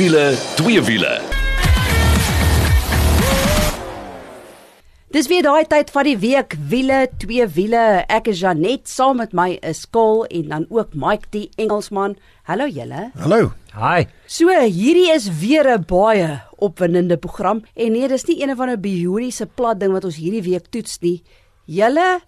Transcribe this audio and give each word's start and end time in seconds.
wiele, 0.00 0.32
twee 0.56 0.80
wiele. 0.80 1.10
Dis 5.12 5.26
weer 5.28 5.44
daai 5.44 5.66
tyd 5.68 5.90
van 5.92 6.06
die 6.08 6.14
week, 6.22 6.54
wiele, 6.70 7.02
twee 7.20 7.44
wiele. 7.52 7.82
Ek 8.08 8.30
is 8.32 8.40
Janet, 8.40 8.88
saam 8.88 9.20
met 9.20 9.34
my 9.36 9.58
is 9.66 9.82
Kol 9.92 10.22
en 10.30 10.46
dan 10.54 10.64
ook 10.72 10.96
Mike 10.96 11.28
die 11.36 11.50
Engelsman. 11.60 12.14
Hallo 12.48 12.70
julle. 12.70 13.10
Hallo. 13.20 13.50
Hi. 13.74 14.06
So, 14.24 14.48
hierdie 14.48 15.10
is 15.12 15.28
weer 15.42 15.68
'n 15.68 15.84
baie 15.84 16.40
opwindende 16.56 17.18
program 17.18 17.60
en 17.76 17.92
nee, 17.92 18.08
dis 18.08 18.24
nie 18.24 18.40
een 18.40 18.56
van 18.56 18.70
'n 18.70 18.80
bioniese 18.80 19.46
plat 19.46 19.80
ding 19.80 19.92
wat 19.92 20.04
ons 20.04 20.16
hierdie 20.16 20.42
week 20.42 20.70
toets 20.70 20.98
nie. 21.00 21.22
Julle 21.66 22.20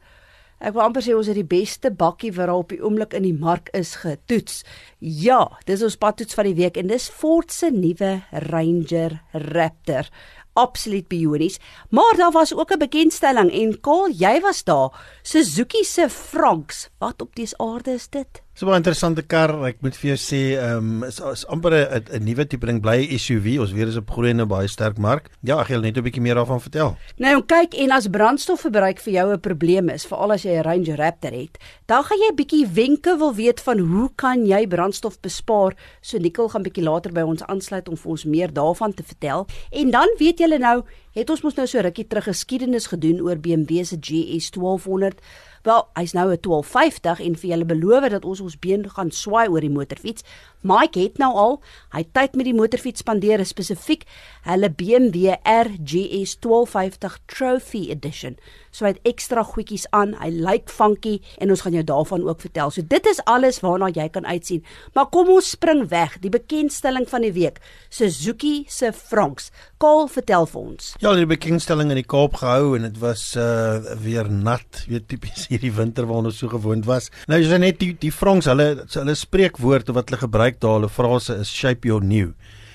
Ek 0.62 0.76
wil 0.76 0.84
amper 0.84 1.02
sê 1.02 1.14
ons 1.18 1.26
het 1.26 1.34
die 1.34 1.48
beste 1.48 1.90
bakkie 1.90 2.30
wat 2.36 2.46
daar 2.46 2.60
op 2.62 2.70
die 2.70 2.78
oomblik 2.78 3.16
in 3.18 3.24
die 3.26 3.34
mark 3.34 3.66
is 3.74 3.96
getoets. 3.98 4.60
Ja, 5.00 5.40
dis 5.66 5.82
ons 5.82 5.98
padtoets 5.98 6.38
van 6.38 6.46
die 6.46 6.54
week 6.60 6.78
en 6.78 6.86
dis 6.86 7.08
Ford 7.10 7.50
se 7.50 7.72
nuwe 7.74 8.20
Ranger 8.46 9.18
Raptor 9.32 10.06
absoluut 10.52 11.08
bionies, 11.08 11.58
maar 11.90 12.14
daar 12.16 12.30
was 12.30 12.54
ook 12.54 12.72
'n 12.72 12.78
bekendstelling 12.78 13.50
en 13.52 13.80
Kol, 13.80 14.10
jy 14.10 14.40
was 14.40 14.64
daar. 14.64 15.18
Suzuki 15.22 15.84
se 15.84 16.08
Franks. 16.10 16.88
Wat 16.98 17.22
op 17.22 17.34
dies 17.34 17.56
aarde 17.56 17.90
is 17.90 18.08
dit? 18.08 18.42
So 18.54 18.68
'n 18.68 18.74
interessante 18.74 19.22
kar. 19.22 19.64
Ek 19.64 19.80
moet 19.80 19.96
vir 19.96 20.10
jou 20.10 20.18
sê, 20.20 20.60
ehm 20.60 21.00
um, 21.00 21.04
is, 21.08 21.18
is 21.20 21.46
amper 21.46 21.72
'n 21.72 22.04
'n 22.20 22.24
nuwe 22.24 22.44
tipe 22.46 22.66
ding 22.66 22.82
bly 22.82 23.08
SUV. 23.16 23.58
Ons 23.58 23.72
weer 23.72 23.88
is 23.88 23.96
op 23.96 24.10
groeiende 24.10 24.44
baie 24.46 24.68
sterk 24.68 24.98
mark. 24.98 25.30
Ja, 25.40 25.60
ek 25.60 25.68
wil 25.68 25.80
net 25.80 25.96
'n 25.96 26.02
bietjie 26.04 26.20
meer 26.20 26.34
daarvan 26.34 26.60
vertel. 26.60 26.96
Nou 27.16 27.42
kyk 27.42 27.72
en 27.74 27.90
as 27.90 28.08
brandstofverbruik 28.08 29.00
vir 29.00 29.12
jou 29.12 29.32
'n 29.32 29.40
probleem 29.40 29.88
is, 29.88 30.04
veral 30.04 30.32
as 30.32 30.42
jy 30.42 30.58
'n 30.58 30.64
Ranger 30.64 30.96
Raptor 30.96 31.32
het, 31.32 31.56
dan 31.86 32.04
gaan 32.04 32.18
jy 32.18 32.28
'n 32.28 32.36
bietjie 32.36 32.66
wenke 32.66 33.16
wil 33.16 33.34
weet 33.34 33.60
van 33.60 33.78
hoe 33.78 34.10
kan 34.16 34.46
jy 34.46 34.66
brandstof 34.66 35.20
bespaar? 35.20 35.72
So 36.02 36.18
Nicole 36.18 36.50
gaan 36.50 36.62
bietjie 36.62 36.84
later 36.84 37.10
by 37.12 37.22
ons 37.22 37.42
aansluit 37.42 37.88
om 37.88 37.96
vir 37.96 38.10
ons 38.10 38.24
meer 38.24 38.52
daarvan 38.52 38.92
te 38.94 39.02
vertel. 39.02 39.46
En 39.70 39.90
dan 39.90 40.08
weet 40.18 40.38
julle 40.38 40.58
nou, 40.58 40.84
het 41.12 41.30
ons 41.30 41.42
mos 41.42 41.54
nou 41.54 41.66
so 41.66 41.80
rukkie 41.80 42.06
terug 42.06 42.24
geskiedenis 42.24 42.86
gedoen 42.86 43.20
oor 43.20 43.36
BMW 43.36 43.82
se 43.84 43.96
GS 43.96 44.50
1200 44.50 45.20
Wel, 45.62 45.84
hy's 45.94 46.12
nou 46.12 46.30
'n 46.30 46.40
1250 46.40 47.20
en 47.20 47.36
vir 47.36 47.50
julle 47.50 47.64
beloof 47.64 48.08
dat 48.08 48.24
ons 48.24 48.40
ons 48.40 48.58
been 48.58 48.90
gaan 48.90 49.10
swaai 49.10 49.48
oor 49.48 49.60
die 49.60 49.70
motorfiets. 49.70 50.22
Mike 50.62 51.00
het 51.00 51.18
nou 51.18 51.32
al, 51.34 51.56
hy 51.94 52.04
tyd 52.14 52.36
met 52.38 52.46
die 52.46 52.56
motorfiets 52.56 53.02
spandeer 53.02 53.42
spesifiek 53.46 54.06
hulle 54.46 54.70
BMW 54.70 55.36
RGS 55.42 56.38
1250 56.42 57.18
Trophy 57.30 57.88
Edition. 57.90 58.38
So 58.72 58.86
hy 58.86 58.94
het 58.94 59.08
ekstra 59.08 59.44
goedjies 59.44 59.84
aan. 59.92 60.14
Hy 60.16 60.30
lyk 60.32 60.70
funky 60.72 61.18
en 61.42 61.52
ons 61.52 61.62
gaan 61.64 61.74
jou 61.76 61.84
daarvan 61.86 62.24
ook 62.24 62.40
vertel. 62.40 62.72
So 62.72 62.84
dit 62.88 63.08
is 63.10 63.20
alles 63.28 63.60
waarna 63.64 63.90
jy 63.92 64.06
kan 64.14 64.24
uitsien. 64.24 64.62
Maar 64.96 65.10
kom 65.12 65.28
ons 65.34 65.52
spring 65.52 65.84
weg. 65.90 66.16
Die 66.24 66.32
bekendstelling 66.32 67.04
van 67.10 67.26
die 67.26 67.34
week. 67.36 67.60
Suzuki 67.92 68.64
se 68.72 68.92
Franks. 68.96 69.50
Kaal, 69.82 70.08
vertel 70.08 70.48
vir 70.48 70.60
ons. 70.62 70.92
Ja, 71.04 71.12
die 71.18 71.28
bekendstelling 71.28 71.92
in 71.92 72.00
die 72.00 72.08
Kaap 72.08 72.38
gehou 72.40 72.72
en 72.78 72.86
dit 72.88 72.98
was 73.02 73.32
uh 73.36 73.80
weer 74.02 74.28
nat. 74.30 74.84
Weet 74.88 75.08
tipies 75.10 75.46
hierdie 75.50 75.72
winter 75.76 76.08
waarna 76.08 76.32
ons 76.32 76.40
so 76.40 76.48
gewoond 76.48 76.86
was. 76.88 77.10
Nou 77.28 77.38
is 77.42 77.52
net 77.60 77.80
die 77.82 77.92
die 78.00 78.12
Franks, 78.14 78.48
hulle 78.50 78.86
hulle 78.86 79.16
spreekwoorde 79.18 79.94
wat 79.96 80.08
hulle 80.08 80.22
gebruik 80.22 80.51
daar, 80.60 80.72
hulle 80.80 80.88
frase 80.88 81.34
is 81.40 81.48
shape 81.48 81.86
your 81.88 82.04
new. 82.04 82.32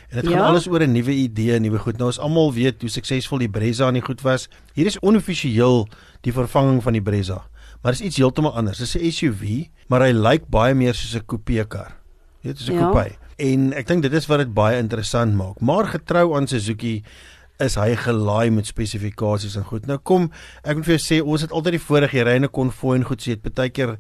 En 0.10 0.22
dit 0.22 0.28
gaan 0.32 0.40
Ja. 0.40 0.46
alles 0.48 0.68
oor 0.68 0.80
'n 0.82 0.92
nuwe 0.92 1.12
idee, 1.12 1.60
nuwe 1.60 1.80
goed. 1.80 1.98
Nou 1.98 2.06
ons 2.08 2.20
almal 2.20 2.54
weet 2.54 2.82
hoe 2.82 2.90
suksesvol 2.90 3.38
die 3.38 3.50
Brezza 3.50 3.86
aan 3.86 3.94
die 3.94 4.02
goed 4.02 4.22
was. 4.22 4.48
Hier 4.74 4.86
is 4.86 5.00
onoffisieel 5.00 5.88
die 6.22 6.34
vervanging 6.34 6.84
van 6.84 6.94
die 6.94 7.02
Brezza. 7.02 7.48
Maar 7.82 7.92
dis 7.92 8.02
iets 8.02 8.18
heeltemal 8.18 8.56
anders. 8.56 8.78
Dis 8.78 8.96
'n 8.98 9.12
SUV, 9.12 9.68
maar 9.88 10.02
hy 10.02 10.12
lyk 10.12 10.48
baie 10.50 10.74
meer 10.74 10.94
soos 10.94 11.16
'n 11.16 11.26
coupe 11.26 11.66
kar. 11.68 11.96
Jy 12.42 12.50
weet, 12.50 12.58
soos 12.58 12.70
'n 12.70 12.74
Ja. 12.74 12.92
coupe. 12.92 13.16
En 13.38 13.74
ek 13.74 13.88
dink 13.88 14.02
dit 14.02 14.14
is 14.14 14.26
wat 14.28 14.38
dit 14.40 14.54
baie 14.54 14.78
interessant 14.78 15.34
maak. 15.36 15.60
Maar 15.62 15.86
getrou 15.88 16.36
aan 16.36 16.48
Suzuki 16.48 17.04
is 17.60 17.76
hy 17.76 17.96
gelaai 17.96 18.50
met 18.52 18.66
spesifikasies 18.66 19.56
en 19.56 19.64
goed. 19.64 19.86
Nou 19.88 19.98
kom, 19.98 20.32
ek 20.64 20.76
moet 20.76 20.86
vir 20.86 20.98
jou 20.98 21.22
sê 21.22 21.26
ons 21.26 21.42
het 21.42 21.52
altyd 21.52 21.72
die 21.72 21.80
jy 22.12 22.24
ry 22.24 22.36
in 22.36 22.44
'n 22.44 22.50
konvoi 22.50 22.96
en 22.98 23.04
goed 23.04 23.22
sê 23.22 23.36
dit 23.42 23.54
baie 23.54 23.70
keer 23.70 23.98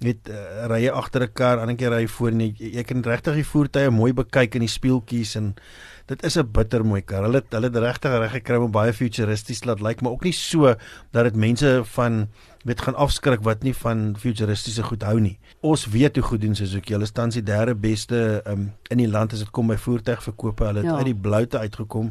net 0.00 0.28
uh, 0.32 0.66
ry 0.70 0.84
jy 0.86 0.92
agter 0.92 1.22
'n 1.22 1.32
kar, 1.32 1.58
ander 1.58 1.76
keer 1.76 1.90
ry 1.92 2.00
jy 2.02 2.08
voor 2.08 2.28
en 2.30 2.40
jy, 2.40 2.54
jy 2.58 2.82
kan 2.84 3.02
regtig 3.02 3.34
die 3.34 3.44
voertuie 3.44 3.90
mooi 3.90 4.12
bekyk 4.12 4.54
in 4.54 4.60
die 4.64 4.68
spieeltjies 4.68 5.36
en 5.36 5.54
dit 6.06 6.24
is 6.24 6.36
'n 6.36 6.46
bitter 6.52 6.84
mooi 6.84 7.02
kar. 7.02 7.22
Hulle 7.22 7.42
hulle 7.50 7.66
het 7.68 7.76
regtig 7.76 8.10
reg 8.18 8.32
gekry 8.32 8.56
om 8.56 8.70
baie 8.72 8.92
futuristies 8.92 9.64
laat 9.64 9.80
lyk, 9.80 10.00
maar 10.02 10.12
ook 10.12 10.24
nie 10.24 10.32
so 10.32 10.74
dat 11.12 11.24
dit 11.24 11.36
mense 11.36 11.82
van 11.84 12.28
weet 12.64 12.80
gaan 12.80 12.94
afskrik 12.94 13.40
wat 13.42 13.62
nie 13.62 13.74
van 13.74 14.14
futuristiese 14.18 14.82
goed 14.82 15.02
hou 15.02 15.20
nie. 15.20 15.38
Ons 15.62 15.86
weet 15.86 16.16
hoe 16.16 16.24
goed 16.24 16.40
doen 16.40 16.54
Suzuki. 16.54 16.92
Hulle 16.92 17.06
staan 17.06 17.30
die 17.30 17.42
derde 17.42 17.74
beste 17.74 18.42
um, 18.46 18.72
in 18.90 18.98
die 18.98 19.08
land 19.08 19.32
as 19.32 19.38
dit 19.38 19.50
kom 19.50 19.66
by 19.68 19.76
voertuigverkope. 19.76 20.64
Hulle 20.64 20.78
het 20.80 20.90
Ja. 20.90 20.96
uit 20.96 21.04
die 21.04 21.14
bloute 21.14 21.58
uitgekom 21.58 22.10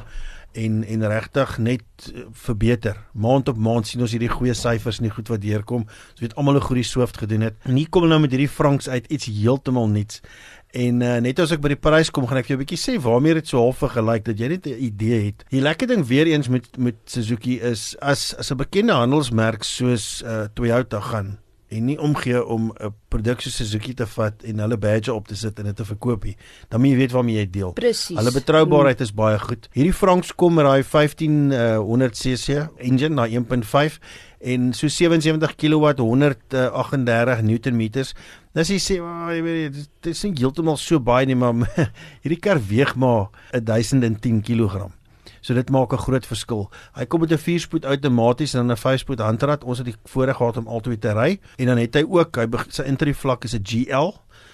en 0.51 0.83
en 0.83 1.07
regtig 1.07 1.57
net 1.57 1.83
eh, 2.13 2.25
verbeter. 2.31 2.97
Maand 3.13 3.49
op 3.49 3.57
maand 3.57 3.87
sien 3.87 4.01
ons 4.01 4.11
hierdie 4.11 4.31
goeie 4.31 4.53
syfers 4.53 4.99
en 4.99 5.09
die 5.09 5.13
goed 5.13 5.27
wat 5.27 5.41
deurkom. 5.41 5.85
Ons 5.85 6.23
weet 6.23 6.35
almal 6.35 6.59
hoe 6.59 6.67
goed 6.67 6.81
die 6.81 6.87
Swift 6.87 7.17
gedoen 7.17 7.41
het. 7.41 7.59
En 7.63 7.75
hier 7.75 7.89
kom 7.89 8.05
hulle 8.05 8.15
nou 8.15 8.23
met 8.25 8.33
hierdie 8.35 8.49
Franks 8.49 8.89
uit 8.89 9.05
iets 9.07 9.29
heeltemal 9.29 9.87
nuuts. 9.87 10.21
En 10.69 11.01
uh, 11.01 11.15
net 11.17 11.39
as 11.41 11.51
ek 11.55 11.61
by 11.63 11.71
die 11.73 11.81
prys 11.81 12.11
kom, 12.13 12.27
gaan 12.29 12.37
ek 12.37 12.45
vir 12.45 12.53
jou 12.53 12.59
'n 12.59 12.65
bietjie 12.65 12.77
sê 12.77 12.97
waarmee 13.01 13.39
dit 13.39 13.47
so 13.47 13.57
half 13.57 13.81
vergelyk 13.81 14.25
dat 14.25 14.37
jy 14.37 14.47
net 14.47 14.67
'n 14.67 14.77
idee 14.77 15.25
het. 15.25 15.45
Die 15.49 15.61
lekker 15.61 15.87
ding 15.87 16.05
weer 16.05 16.27
eens 16.27 16.47
met 16.47 16.77
met 16.77 16.95
Suzuki 17.05 17.59
is 17.59 17.95
as 17.99 18.35
as 18.37 18.51
'n 18.51 18.57
bekende 18.57 18.93
handelsmerk 18.93 19.63
soos 19.63 20.21
uh, 20.21 20.45
Toyota 20.53 20.99
gaan 21.01 21.39
en 21.69 21.85
nie 21.85 21.99
omgee 22.01 22.45
om 22.45 22.71
'n 22.81 22.93
produk 23.09 23.41
soos 23.41 23.55
Suzuki 23.55 23.93
te 23.93 24.05
vat 24.07 24.43
en 24.43 24.59
hulle 24.59 24.77
badge 24.77 25.13
op 25.13 25.27
te 25.27 25.35
sit 25.35 25.59
en 25.59 25.65
dit 25.65 25.75
te 25.75 25.85
verkoop 25.85 26.23
nie. 26.23 26.35
Dan 26.69 26.81
moet 26.81 26.89
jy 26.89 26.95
weet 26.97 27.11
waarmee 27.11 27.35
jy 27.35 27.49
deel. 27.49 27.71
Presies. 27.73 28.17
Hulle 28.17 28.31
betroubaarheid 28.31 29.01
is 29.01 29.13
baie 29.13 29.39
goed. 29.39 29.67
Hierdie 29.73 29.93
Franks 29.93 30.35
kom 30.35 30.53
met 30.53 30.65
daai 30.65 30.83
1500 30.83 32.15
cc 32.15 32.69
engine, 32.77 33.15
daai 33.15 33.29
1.5 33.37 33.99
en 34.41 34.73
so 34.73 34.87
77 34.87 35.55
kW 35.55 35.93
138 35.97 37.41
Newtonmeters. 37.41 38.13
Nou 38.53 38.61
as 38.65 38.69
jy 38.69 38.77
sê, 38.79 38.99
oh, 39.01 39.29
jy 39.31 39.41
weet 39.43 39.73
dit- 39.73 39.89
dit 40.01 40.13
is 40.13 40.23
nie 40.23 40.33
heeltemal 40.39 40.77
so 40.77 40.99
baie 40.99 41.25
nie, 41.25 41.35
maar 41.35 41.53
hierdie 42.23 42.39
kar 42.39 42.59
weeg 42.67 42.95
maar 42.95 43.29
1010 43.51 44.41
kg. 44.41 44.89
So 45.49 45.55
dit 45.57 45.69
maak 45.73 45.93
'n 45.93 45.97
groot 45.97 46.25
verskil. 46.29 46.69
Hy 46.93 47.05
kom 47.09 47.21
met 47.21 47.31
'n 47.31 47.41
4-spoed 47.41 47.85
outomaties 47.85 48.53
en 48.53 48.67
dan 48.67 48.77
'n 48.77 48.77
5-spoed 48.77 49.19
handrat. 49.19 49.63
Ons 49.63 49.77
het 49.77 49.87
die 49.87 49.95
voorreg 50.05 50.37
gehad 50.37 50.57
om 50.57 50.67
albei 50.67 50.97
te 50.97 51.11
ry 51.11 51.39
en 51.57 51.65
dan 51.65 51.77
het 51.77 51.95
hy 51.95 52.05
ook 52.07 52.35
hy 52.37 52.45
sy 52.69 52.83
intree 52.83 53.15
vlak 53.15 53.43
is 53.43 53.55
'n 53.55 53.63
GL. 53.63 54.13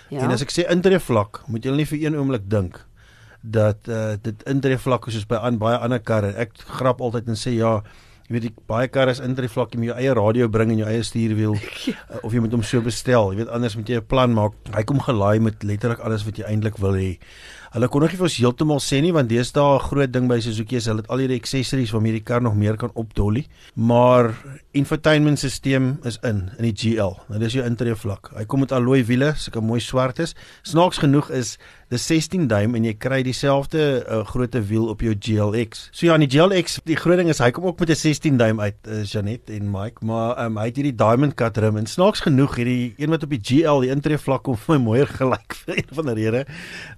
Ja. 0.09 0.21
En 0.21 0.31
as 0.31 0.41
ek 0.41 0.51
sê 0.51 0.69
intree 0.71 0.99
vlak, 0.99 1.41
moet 1.47 1.63
jy 1.65 1.71
nie 1.75 1.85
vir 1.85 1.99
een 1.99 2.15
oomblik 2.15 2.49
dink 2.49 2.85
dat 3.41 3.77
uh, 3.87 4.13
dit 4.21 4.43
intree 4.43 4.77
vlak 4.77 5.07
is 5.07 5.13
soos 5.13 5.27
by 5.27 5.35
aan 5.35 5.57
baie 5.57 5.77
ander 5.77 5.99
karre. 5.99 6.33
Ek 6.33 6.51
grap 6.55 7.01
altyd 7.01 7.27
en 7.27 7.35
sê 7.35 7.51
ja, 7.57 7.81
jy 8.27 8.33
weet 8.33 8.41
die 8.41 8.53
baie 8.67 8.87
karre 8.87 9.11
is 9.11 9.19
intree 9.19 9.49
vlak, 9.49 9.73
jy 9.73 9.79
moet 9.79 9.87
jou 9.87 9.97
eie 9.97 10.13
radio 10.13 10.47
bring 10.47 10.71
en 10.71 10.77
jou 10.77 10.87
eie 10.87 11.03
stuurwiel 11.03 11.53
Ja. 11.85 11.93
uh, 12.13 12.23
of 12.23 12.33
jy 12.33 12.39
moet 12.39 12.51
hom 12.51 12.63
so 12.63 12.81
bestel. 12.81 13.31
Jy 13.31 13.37
weet 13.37 13.49
anders 13.49 13.75
moet 13.75 13.87
jy 13.89 13.97
'n 13.97 14.05
plan 14.05 14.33
maak. 14.33 14.53
Hy 14.73 14.83
kom 14.83 14.99
gelaai 14.99 15.39
met 15.39 15.63
letterlik 15.63 15.99
alles 15.99 16.23
wat 16.23 16.37
jy 16.37 16.45
eintlik 16.45 16.77
wil 16.77 16.93
hê. 16.93 17.19
Hulle 17.75 17.89
kon 17.91 18.05
nog 18.05 18.13
nie 18.13 18.15
vir 18.15 18.23
ons 18.29 18.35
heeltemal 18.39 18.77
sê 18.79 19.01
nie 19.03 19.09
want 19.11 19.27
deesdae 19.27 19.75
'n 19.75 19.83
groot 19.83 20.11
ding 20.11 20.29
by 20.31 20.37
Suzuki 20.39 20.77
is 20.77 20.85
hulle 20.87 21.01
het 21.03 21.09
al 21.11 21.19
hierdie 21.19 21.39
accessories 21.41 21.91
waarmee 21.91 22.13
die 22.15 22.23
kar 22.23 22.41
nog 22.41 22.55
meer 22.55 22.77
kan 22.77 22.91
opdolly, 22.95 23.47
maar 23.75 24.31
infotainmentstelsel 24.71 25.97
is 26.07 26.17
in 26.23 26.51
in 26.57 26.71
die 26.71 26.71
GL. 26.71 27.19
Nou 27.27 27.39
dis 27.39 27.51
jou 27.51 27.65
intree 27.65 27.95
vlak. 27.95 28.31
Hy 28.37 28.45
kom 28.45 28.61
met 28.61 28.71
alloy 28.71 29.03
wiele, 29.03 29.33
sulke 29.35 29.59
mooi 29.59 29.81
swart 29.81 30.19
is. 30.19 30.35
Snaaks 30.63 31.03
genoeg 31.03 31.29
is 31.31 31.57
dis 31.93 32.07
16 32.09 32.47
duim 32.49 32.75
en 32.77 32.87
jy 32.87 32.93
kry 32.97 33.21
dieselfde 33.25 33.81
uh, 34.01 34.21
grootte 34.25 34.61
wiel 34.69 34.87
op 34.89 35.03
jou 35.05 35.13
GLX. 35.13 35.89
So 35.91 36.07
ja, 36.07 36.17
die 36.21 36.29
GLX, 36.31 36.79
die 36.87 36.97
groot 36.99 37.21
ding 37.21 37.29
is 37.29 37.41
hy 37.43 37.51
kom 37.55 37.67
ook 37.69 37.79
met 37.79 37.93
'n 37.93 37.99
16 38.01 38.37
duim 38.37 38.59
uit, 38.59 38.77
uh, 38.87 39.03
Janet 39.03 39.49
en 39.49 39.69
Mike, 39.71 40.05
maar 40.05 40.39
um, 40.45 40.57
hy 40.57 40.65
het 40.71 40.81
hierdie 40.81 40.95
diamond 40.95 41.35
cut 41.35 41.57
rim 41.57 41.77
en 41.77 41.85
snaaks 41.85 42.25
genoeg 42.25 42.55
hierdie 42.55 42.93
een 42.97 43.09
wat 43.09 43.23
op 43.23 43.29
die 43.29 43.41
GL, 43.41 43.85
die 43.85 43.93
intree 43.93 44.17
vlak 44.17 44.43
kom 44.43 44.57
vir 44.57 44.75
my 44.79 44.83
mooier 44.83 45.07
gelyk 45.07 45.53
vir 45.65 45.77
een 45.77 45.93
van 45.93 46.11
die 46.11 46.17
rede. 46.23 46.45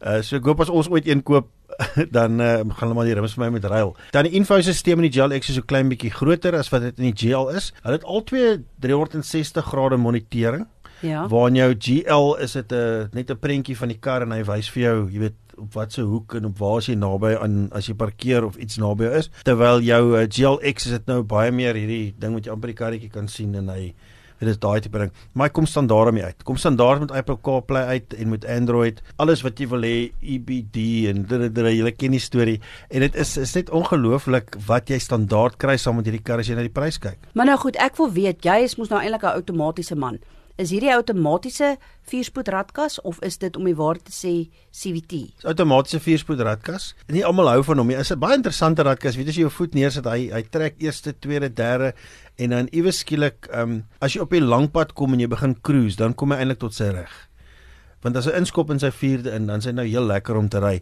Uh, 0.01 0.21
so 0.21 0.37
ek 0.37 0.45
hoop 0.45 0.61
as 0.61 0.69
ons 0.69 0.89
ooit 0.89 1.07
een 1.07 1.23
koop 1.23 1.51
dan 2.17 2.41
uh, 2.41 2.47
gaan 2.47 2.87
hulle 2.87 2.93
maar 2.93 3.07
die 3.07 3.13
rims 3.13 3.35
vir 3.37 3.45
my 3.45 3.49
met 3.57 3.67
ruil. 3.69 3.93
Dan 4.15 4.27
die 4.27 4.33
infosisteem 4.39 5.01
in 5.01 5.09
die 5.09 5.13
GLX 5.13 5.51
is 5.51 5.59
so 5.59 5.67
klein 5.67 5.91
bietjie 5.91 6.11
groter 6.13 6.55
as 6.57 6.71
wat 6.73 6.87
dit 6.87 7.01
in 7.01 7.11
die 7.11 7.17
GL 7.17 7.51
is. 7.57 7.71
Hulle 7.83 7.99
het 7.99 8.07
albei 8.07 8.57
360 8.83 9.65
grade 9.71 9.99
monitering. 10.01 10.67
Ja. 11.01 11.27
Waar 11.27 11.47
in 11.47 11.55
jou 11.55 11.75
GL 11.79 12.35
is 12.43 12.51
dit 12.51 12.71
'n 12.71 13.09
net 13.13 13.31
'n 13.31 13.39
prentjie 13.39 13.77
van 13.77 13.87
die 13.87 13.99
kar 13.99 14.21
en 14.21 14.31
hy 14.31 14.43
wys 14.43 14.69
vir 14.69 14.83
jou, 14.83 15.09
jy 15.11 15.19
weet, 15.19 15.39
op 15.57 15.73
watter 15.73 16.03
hoek 16.03 16.33
en 16.33 16.45
op 16.45 16.57
waar 16.57 16.77
as 16.77 16.89
jy 16.89 16.95
naby 16.95 17.33
aan 17.41 17.69
as 17.71 17.87
jy 17.87 17.95
parkeer 17.97 18.45
of 18.45 18.57
iets 18.61 18.77
naby 18.77 19.09
is. 19.19 19.29
Terwyl 19.43 19.81
jou 19.81 20.03
uh, 20.17 20.27
GLX 20.29 20.85
is 20.85 20.91
dit 20.91 21.07
nou 21.07 21.23
baie 21.23 21.51
meer 21.51 21.75
hierdie 21.75 22.13
ding 22.19 22.33
wat 22.33 22.45
jy 22.45 22.51
amper 22.53 22.67
die 22.67 22.77
karretjie 22.77 23.09
kan 23.09 23.27
sien 23.27 23.55
en 23.55 23.69
hy 23.73 23.93
dit 24.37 24.49
is 24.51 24.59
daai 24.61 24.81
tipe 24.85 24.99
ding. 25.01 25.11
Maar 25.33 25.49
kom 25.49 25.65
standaard 25.65 26.11
daarmee 26.11 26.23
uit. 26.23 26.43
Kom 26.45 26.59
standaard 26.61 26.99
met 26.99 27.11
Apple 27.11 27.39
CarPlay 27.41 27.97
uit 27.97 28.13
en 28.13 28.29
met 28.29 28.45
Android. 28.45 29.01
Alles 29.17 29.41
wat 29.41 29.57
jy 29.57 29.65
wil 29.71 29.85
hê, 29.87 29.95
EBD 30.21 30.77
en 31.09 31.23
jy 31.25 31.93
ken 31.97 32.13
die 32.13 32.21
storie. 32.21 32.59
En 32.93 33.01
dit 33.01 33.17
is 33.17 33.37
is 33.41 33.55
net 33.57 33.73
ongelooflik 33.73 34.59
wat 34.67 34.93
jy 34.93 34.99
standaard 35.01 35.57
kry 35.57 35.77
saam 35.81 35.97
met 35.97 36.05
hierdie 36.05 36.23
kar 36.23 36.43
as 36.43 36.49
jy 36.49 36.57
na 36.57 36.67
die 36.67 36.73
prys 36.73 37.01
kyk. 37.01 37.17
Maar 37.33 37.49
nou 37.49 37.57
goed, 37.65 37.81
ek 37.81 37.97
wil 37.97 38.11
weet, 38.13 38.45
jy 38.45 38.61
is 38.67 38.77
mos 38.77 38.93
nou 38.93 39.01
eintlik 39.01 39.25
'n 39.25 39.41
outomatiese 39.41 39.95
man. 39.95 40.19
Is 40.57 40.71
hierdie 40.73 40.89
outomatiese 40.89 41.75
vierspoed 42.09 42.47
radkas 42.49 42.95
of 43.05 43.19
is 43.21 43.35
dit 43.37 43.53
om 43.59 43.67
die 43.67 43.75
waar 43.77 43.99
te 44.01 44.09
sê 44.09 44.31
CVT? 44.73 45.19
Dis 45.37 45.45
outomatiese 45.45 45.99
vierspoed 46.01 46.39
radkas. 46.41 46.95
Nie 47.13 47.21
almal 47.27 47.51
hou 47.51 47.59
van 47.67 47.77
hom 47.77 47.91
nie. 47.91 47.97
Is 47.99 48.09
'n 48.11 48.17
baie 48.17 48.33
interessante 48.33 48.81
radkas. 48.81 49.17
Weet 49.17 49.29
as 49.29 49.35
jy 49.35 49.45
jou 49.45 49.51
voet 49.51 49.75
neersit, 49.75 50.05
hy 50.05 50.31
hy 50.33 50.41
trek 50.49 50.73
eerste, 50.81 51.13
tweede, 51.13 51.53
derde 51.53 51.93
en 52.37 52.49
dan 52.49 52.67
iewes 52.71 53.03
skielik, 53.05 53.47
ehm 53.53 53.61
um, 53.61 53.83
as 54.01 54.13
jy 54.13 54.21
op 54.21 54.31
die 54.31 54.41
lang 54.41 54.71
pad 54.71 54.93
kom 54.93 55.13
en 55.13 55.19
jy 55.19 55.27
begin 55.27 55.55
cruise, 55.61 55.95
dan 55.95 56.15
kom 56.15 56.31
hy 56.31 56.37
eintlik 56.37 56.59
tot 56.59 56.73
sy 56.73 56.89
reg. 56.89 57.29
Want 58.01 58.17
as 58.17 58.25
hy 58.25 58.31
inskop 58.31 58.71
in 58.71 58.79
sy 58.79 58.89
vierde 58.89 59.35
in, 59.35 59.45
dan 59.45 59.59
is 59.59 59.65
hy 59.65 59.71
nou 59.71 59.85
heel 59.85 60.05
lekker 60.05 60.35
om 60.35 60.49
te 60.49 60.59
ry. 60.59 60.81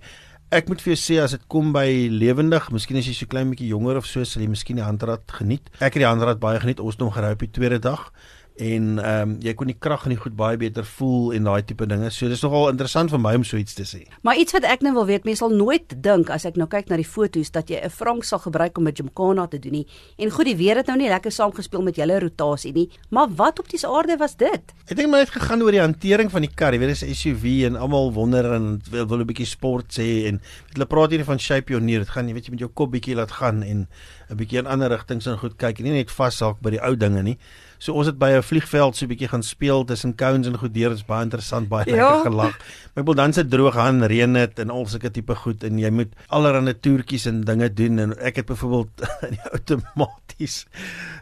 Ek 0.51 0.69
moet 0.69 0.81
vir 0.81 0.95
jou 0.95 1.01
sê 1.01 1.21
as 1.21 1.31
dit 1.31 1.41
kom 1.47 1.73
by 1.73 2.07
lewendig, 2.07 2.71
miskien 2.71 2.97
as 2.97 3.07
jy 3.07 3.13
so 3.13 3.25
klein 3.25 3.49
bietjie 3.49 3.67
jonger 3.67 3.97
of 3.97 4.05
so, 4.05 4.23
sal 4.23 4.41
jy 4.41 4.47
miskien 4.47 4.77
die 4.77 4.85
handrad 4.85 5.27
geniet. 5.27 5.67
Ek 5.81 5.93
het 5.93 5.99
die 5.99 6.07
handrad 6.07 6.39
baie 6.39 6.59
geniet. 6.59 6.79
Ons 6.79 6.95
het 6.95 7.01
hom 7.01 7.11
gery 7.11 7.31
op 7.33 7.39
die 7.39 7.51
tweede 7.51 7.79
dag 7.79 8.11
en 8.55 8.99
ehm 9.03 9.21
um, 9.21 9.31
jy 9.43 9.51
kon 9.53 9.67
die 9.67 9.75
krag 9.75 10.05
in 10.07 10.13
die 10.13 10.19
goed 10.19 10.35
baie 10.39 10.55
beter 10.57 10.85
voel 10.87 11.33
en 11.35 11.47
daai 11.47 11.65
tipe 11.67 11.85
dinge. 11.91 12.07
So 12.15 12.29
dis 12.31 12.43
nogal 12.45 12.69
interessant 12.71 13.11
vir 13.11 13.19
my 13.19 13.33
om 13.35 13.43
so 13.43 13.59
iets 13.59 13.75
te 13.75 13.83
sê. 13.83 14.05
Maar 14.23 14.39
iets 14.39 14.55
wat 14.55 14.63
ek 14.63 14.85
nou 14.85 14.93
wil 14.95 15.07
weet, 15.09 15.25
mense 15.27 15.43
sal 15.43 15.51
nooit 15.51 15.95
dink 16.03 16.31
as 16.31 16.45
ek 16.47 16.55
nou 16.55 16.67
kyk 16.71 16.87
na 16.89 16.95
die 17.01 17.07
foto's 17.07 17.51
dat 17.51 17.69
jy 17.69 17.81
'n 17.83 17.91
frank 17.91 18.23
sal 18.23 18.39
gebruik 18.39 18.77
om 18.77 18.83
met 18.83 18.97
Jimkana 18.97 19.47
te 19.47 19.59
doen 19.59 19.71
nie. 19.71 19.87
En 20.17 20.31
goed, 20.31 20.45
die 20.45 20.55
weer 20.55 20.77
het 20.77 20.87
nou 20.87 20.97
nie 20.97 21.09
lekker 21.09 21.31
saamgespeel 21.31 21.81
met 21.81 21.95
julle 21.95 22.19
rotasie 22.19 22.71
nie, 22.71 22.89
maar 23.09 23.27
wat 23.27 23.59
op 23.59 23.67
die 23.69 23.79
aarde 23.87 24.17
was 24.17 24.35
dit? 24.35 24.73
Ek 24.87 24.95
dink 24.95 25.09
my 25.09 25.19
het 25.19 25.29
gegaan 25.29 25.61
oor 25.61 25.71
die 25.71 25.81
hantering 25.81 26.31
van 26.31 26.41
die 26.41 26.53
kar. 26.55 26.73
Jy 26.73 26.79
weet 26.79 26.89
dis 26.89 27.03
'n 27.03 27.13
SUV 27.13 27.65
en 27.65 27.75
almal 27.75 28.13
wonder 28.13 28.53
en 28.53 28.81
wil 28.89 29.05
wil 29.05 29.19
'n 29.19 29.27
bietjie 29.27 29.45
sport 29.45 29.91
sê 29.99 30.27
en 30.27 30.41
hulle 30.73 30.85
praat 30.85 31.11
hier 31.11 31.25
van 31.25 31.39
shape 31.39 31.65
pioneer. 31.65 31.99
Dit 31.99 32.09
gaan 32.09 32.27
jy 32.27 32.33
weet 32.33 32.45
jy 32.45 32.51
met 32.51 32.59
jou 32.59 32.69
kop 32.69 32.91
bietjie 32.91 33.15
laat 33.15 33.31
gaan 33.31 33.63
en 33.63 33.87
'n 34.29 34.37
bietjie 34.37 34.59
in 34.59 34.67
ander 34.67 34.89
rigtings 34.89 35.27
en 35.27 35.37
goed 35.37 35.57
kyk 35.57 35.79
en 35.79 35.83
nie 35.83 35.91
net 35.91 36.11
vassaak 36.11 36.61
by 36.61 36.69
die 36.69 36.81
ou 36.81 36.95
dinge 36.95 37.21
nie. 37.21 37.37
So 37.77 37.93
ons 37.93 38.07
het 38.07 38.17
by 38.17 38.31
'n 38.37 38.43
vliegveld 38.43 38.95
so 38.95 39.05
'n 39.05 39.09
bietjie 39.09 39.27
gaan 39.27 39.43
speel 39.43 39.83
tussen 39.85 40.15
cones 40.15 40.47
en 40.47 40.57
goed 40.57 40.73
deur. 40.73 40.89
Dit 40.89 40.97
is 40.97 41.05
baie 41.05 41.23
interessant, 41.23 41.67
baie 41.67 41.85
ja. 41.85 41.95
lekker 41.95 42.31
gelag. 42.31 42.57
Maar 42.93 43.03
ek 43.03 43.05
wil 43.05 43.15
dan 43.15 43.33
se 43.33 43.47
droog 43.47 43.77
aan 43.77 44.03
reën 44.03 44.33
dit 44.33 44.59
en 44.59 44.69
al 44.69 44.85
sulke 44.85 45.11
tipe 45.11 45.35
goed 45.35 45.63
en 45.63 45.79
jy 45.79 45.89
moet 45.89 46.13
allerlei 46.27 46.79
toertjies 46.79 47.25
en 47.25 47.41
dinge 47.41 47.73
doen 47.73 47.99
en 47.99 48.17
ek 48.19 48.35
het 48.35 48.45
byvoorbeeld 48.45 49.01
in 49.27 49.29
die 49.29 49.49
outomaties 49.51 50.65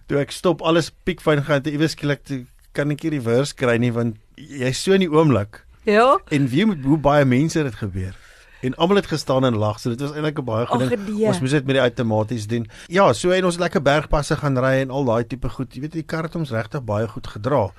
toe 0.07 0.19
ek 0.19 0.31
stop 0.31 0.61
alles 0.61 0.91
piekfyn 1.03 1.43
gaan 1.43 1.61
te 1.61 1.71
iewes 1.71 1.91
skielik 1.91 2.45
kan 2.71 2.91
ek 2.91 3.03
nie 3.03 3.19
reverse 3.19 3.55
kry 3.55 3.77
nie 3.77 3.91
want 3.91 4.17
jy's 4.35 4.83
so 4.83 4.93
in 4.93 4.99
die 4.99 5.11
oomblik. 5.11 5.65
Ja. 5.83 6.19
En 6.29 6.47
wie 6.47 6.65
moet 6.65 6.83
hoe 6.83 6.97
baie 6.97 7.25
mense 7.25 7.63
dit 7.63 7.75
gebeur 7.75 8.22
en 8.63 8.75
almal 8.75 9.01
het 9.01 9.09
gestaan 9.11 9.45
en 9.45 9.57
lag. 9.59 9.79
So 9.79 9.89
dit 9.91 10.01
was 10.01 10.13
eintlik 10.15 10.39
'n 10.39 10.45
baie 10.45 10.65
goeie 10.65 10.89
ding. 10.89 11.17
Nee. 11.17 11.27
Ons 11.27 11.39
moes 11.39 11.51
dit 11.51 11.65
met 11.65 11.75
die 11.75 11.83
outomaties 11.83 12.47
doen. 12.47 12.69
Ja, 12.87 13.13
so 13.13 13.29
en 13.29 13.45
ons 13.45 13.53
het 13.53 13.63
lekker 13.63 13.81
bergpasse 13.81 14.35
gaan 14.35 14.57
ry 14.57 14.81
en 14.81 14.89
al 14.89 15.05
daai 15.05 15.27
tipe 15.27 15.49
goed. 15.49 15.73
Jy 15.73 15.81
weet 15.81 15.91
die 15.91 16.03
kar 16.03 16.23
het 16.23 16.35
ons 16.35 16.51
regtig 16.51 16.83
baie 16.83 17.07
goed 17.07 17.27
gedra. 17.27 17.71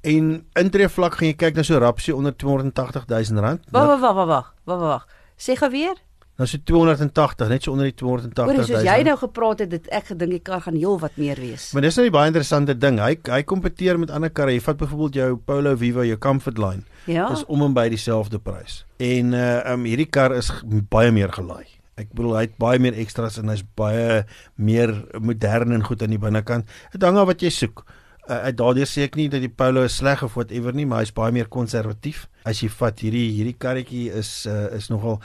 En 0.00 0.46
intree 0.52 0.88
vlak 0.88 1.14
gaan 1.14 1.28
jy 1.28 1.34
kyk 1.34 1.54
na 1.54 1.62
so 1.62 1.78
rapsie 1.78 2.16
onder 2.16 2.36
280 2.36 3.06
000 3.06 3.40
rand. 3.40 3.60
Wag 3.70 3.86
wag 3.86 4.00
wag 4.00 4.26
wag 4.26 4.54
wag 4.64 4.78
wag. 4.78 5.06
Sê 5.36 5.56
gou 5.56 5.70
weer. 5.70 5.96
Nou 6.40 6.46
so 6.48 6.56
280, 6.64 7.50
net 7.52 7.66
so 7.66 7.74
onder 7.74 7.90
die 7.90 7.94
280 8.00 8.32
000. 8.48 8.60
Oor 8.62 8.64
soos 8.64 8.86
jy 8.86 9.02
nou 9.04 9.16
gepraat 9.20 9.60
het, 9.60 9.70
dit 9.74 9.88
ek 9.92 10.06
gedink 10.14 10.32
die 10.38 10.40
kar 10.40 10.62
gaan 10.64 10.78
heel 10.80 10.96
wat 11.02 11.18
meer 11.20 11.36
wees. 11.36 11.66
Maar 11.76 11.84
dis 11.84 11.98
nou 12.00 12.06
'n 12.06 12.14
baie 12.14 12.30
interessante 12.32 12.78
ding. 12.78 12.96
Hy 12.98 13.18
hy 13.28 13.42
kompeteer 13.42 13.98
met 14.00 14.10
ander 14.10 14.30
karre. 14.30 14.54
Jy 14.54 14.60
vat 14.60 14.76
byvoorbeeld 14.76 15.14
jou 15.14 15.36
Polo 15.36 15.76
Vivo, 15.76 16.04
jou 16.04 16.16
Comfortline. 16.16 16.82
Ja. 17.04 17.28
Dis 17.28 17.44
om 17.44 17.62
en 17.62 17.74
by 17.74 17.88
dieselfde 17.88 18.38
prys. 18.38 18.86
En 18.96 19.34
uh 19.34 19.72
um 19.72 19.84
hierdie 19.84 20.08
kar 20.08 20.32
is 20.32 20.50
baie 20.88 21.10
meer 21.10 21.28
gelaai. 21.28 21.66
Ek 21.96 22.08
bedoel 22.14 22.36
hy 22.36 22.40
het 22.40 22.56
baie 22.56 22.78
meer 22.78 22.94
ekstras 22.94 23.36
en 23.38 23.48
hy's 23.48 23.64
baie 23.76 24.24
meer 24.56 24.94
modern 25.20 25.72
en 25.72 25.84
goed 25.84 26.02
aan 26.02 26.10
die 26.10 26.18
binnekant. 26.18 26.64
Dit 26.92 27.02
hang 27.02 27.18
af 27.18 27.26
wat 27.26 27.42
jy 27.42 27.50
soek. 27.50 27.84
Uh, 28.30 28.52
daardeur 28.54 28.86
sê 28.86 29.08
ek 29.08 29.16
nie 29.18 29.26
dat 29.32 29.42
die 29.42 29.50
Polo 29.50 29.82
is 29.88 29.96
sleg 29.98 30.20
of 30.22 30.36
whatever 30.38 30.74
nie, 30.76 30.86
maar 30.86 31.02
hy's 31.02 31.10
baie 31.14 31.34
meer 31.34 31.48
konservatief. 31.50 32.28
As 32.46 32.60
jy 32.62 32.68
vat 32.70 33.02
hierdie 33.02 33.26
hierdie 33.34 33.56
karretjie 33.58 34.04
is 34.20 34.30
uh, 34.46 34.68
is 34.76 34.86
nogal 34.92 35.18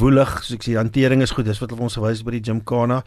woelig, 0.00 0.38
so 0.40 0.56
ek 0.56 0.64
sê 0.64 0.72
die 0.72 0.80
hantering 0.80 1.24
is 1.26 1.34
goed. 1.36 1.44
Dis 1.50 1.60
wat 1.60 1.74
hulle 1.74 1.84
ons 1.84 1.98
gewys 2.00 2.24
by 2.24 2.38
die 2.38 2.44
Gymkhana. 2.48 3.02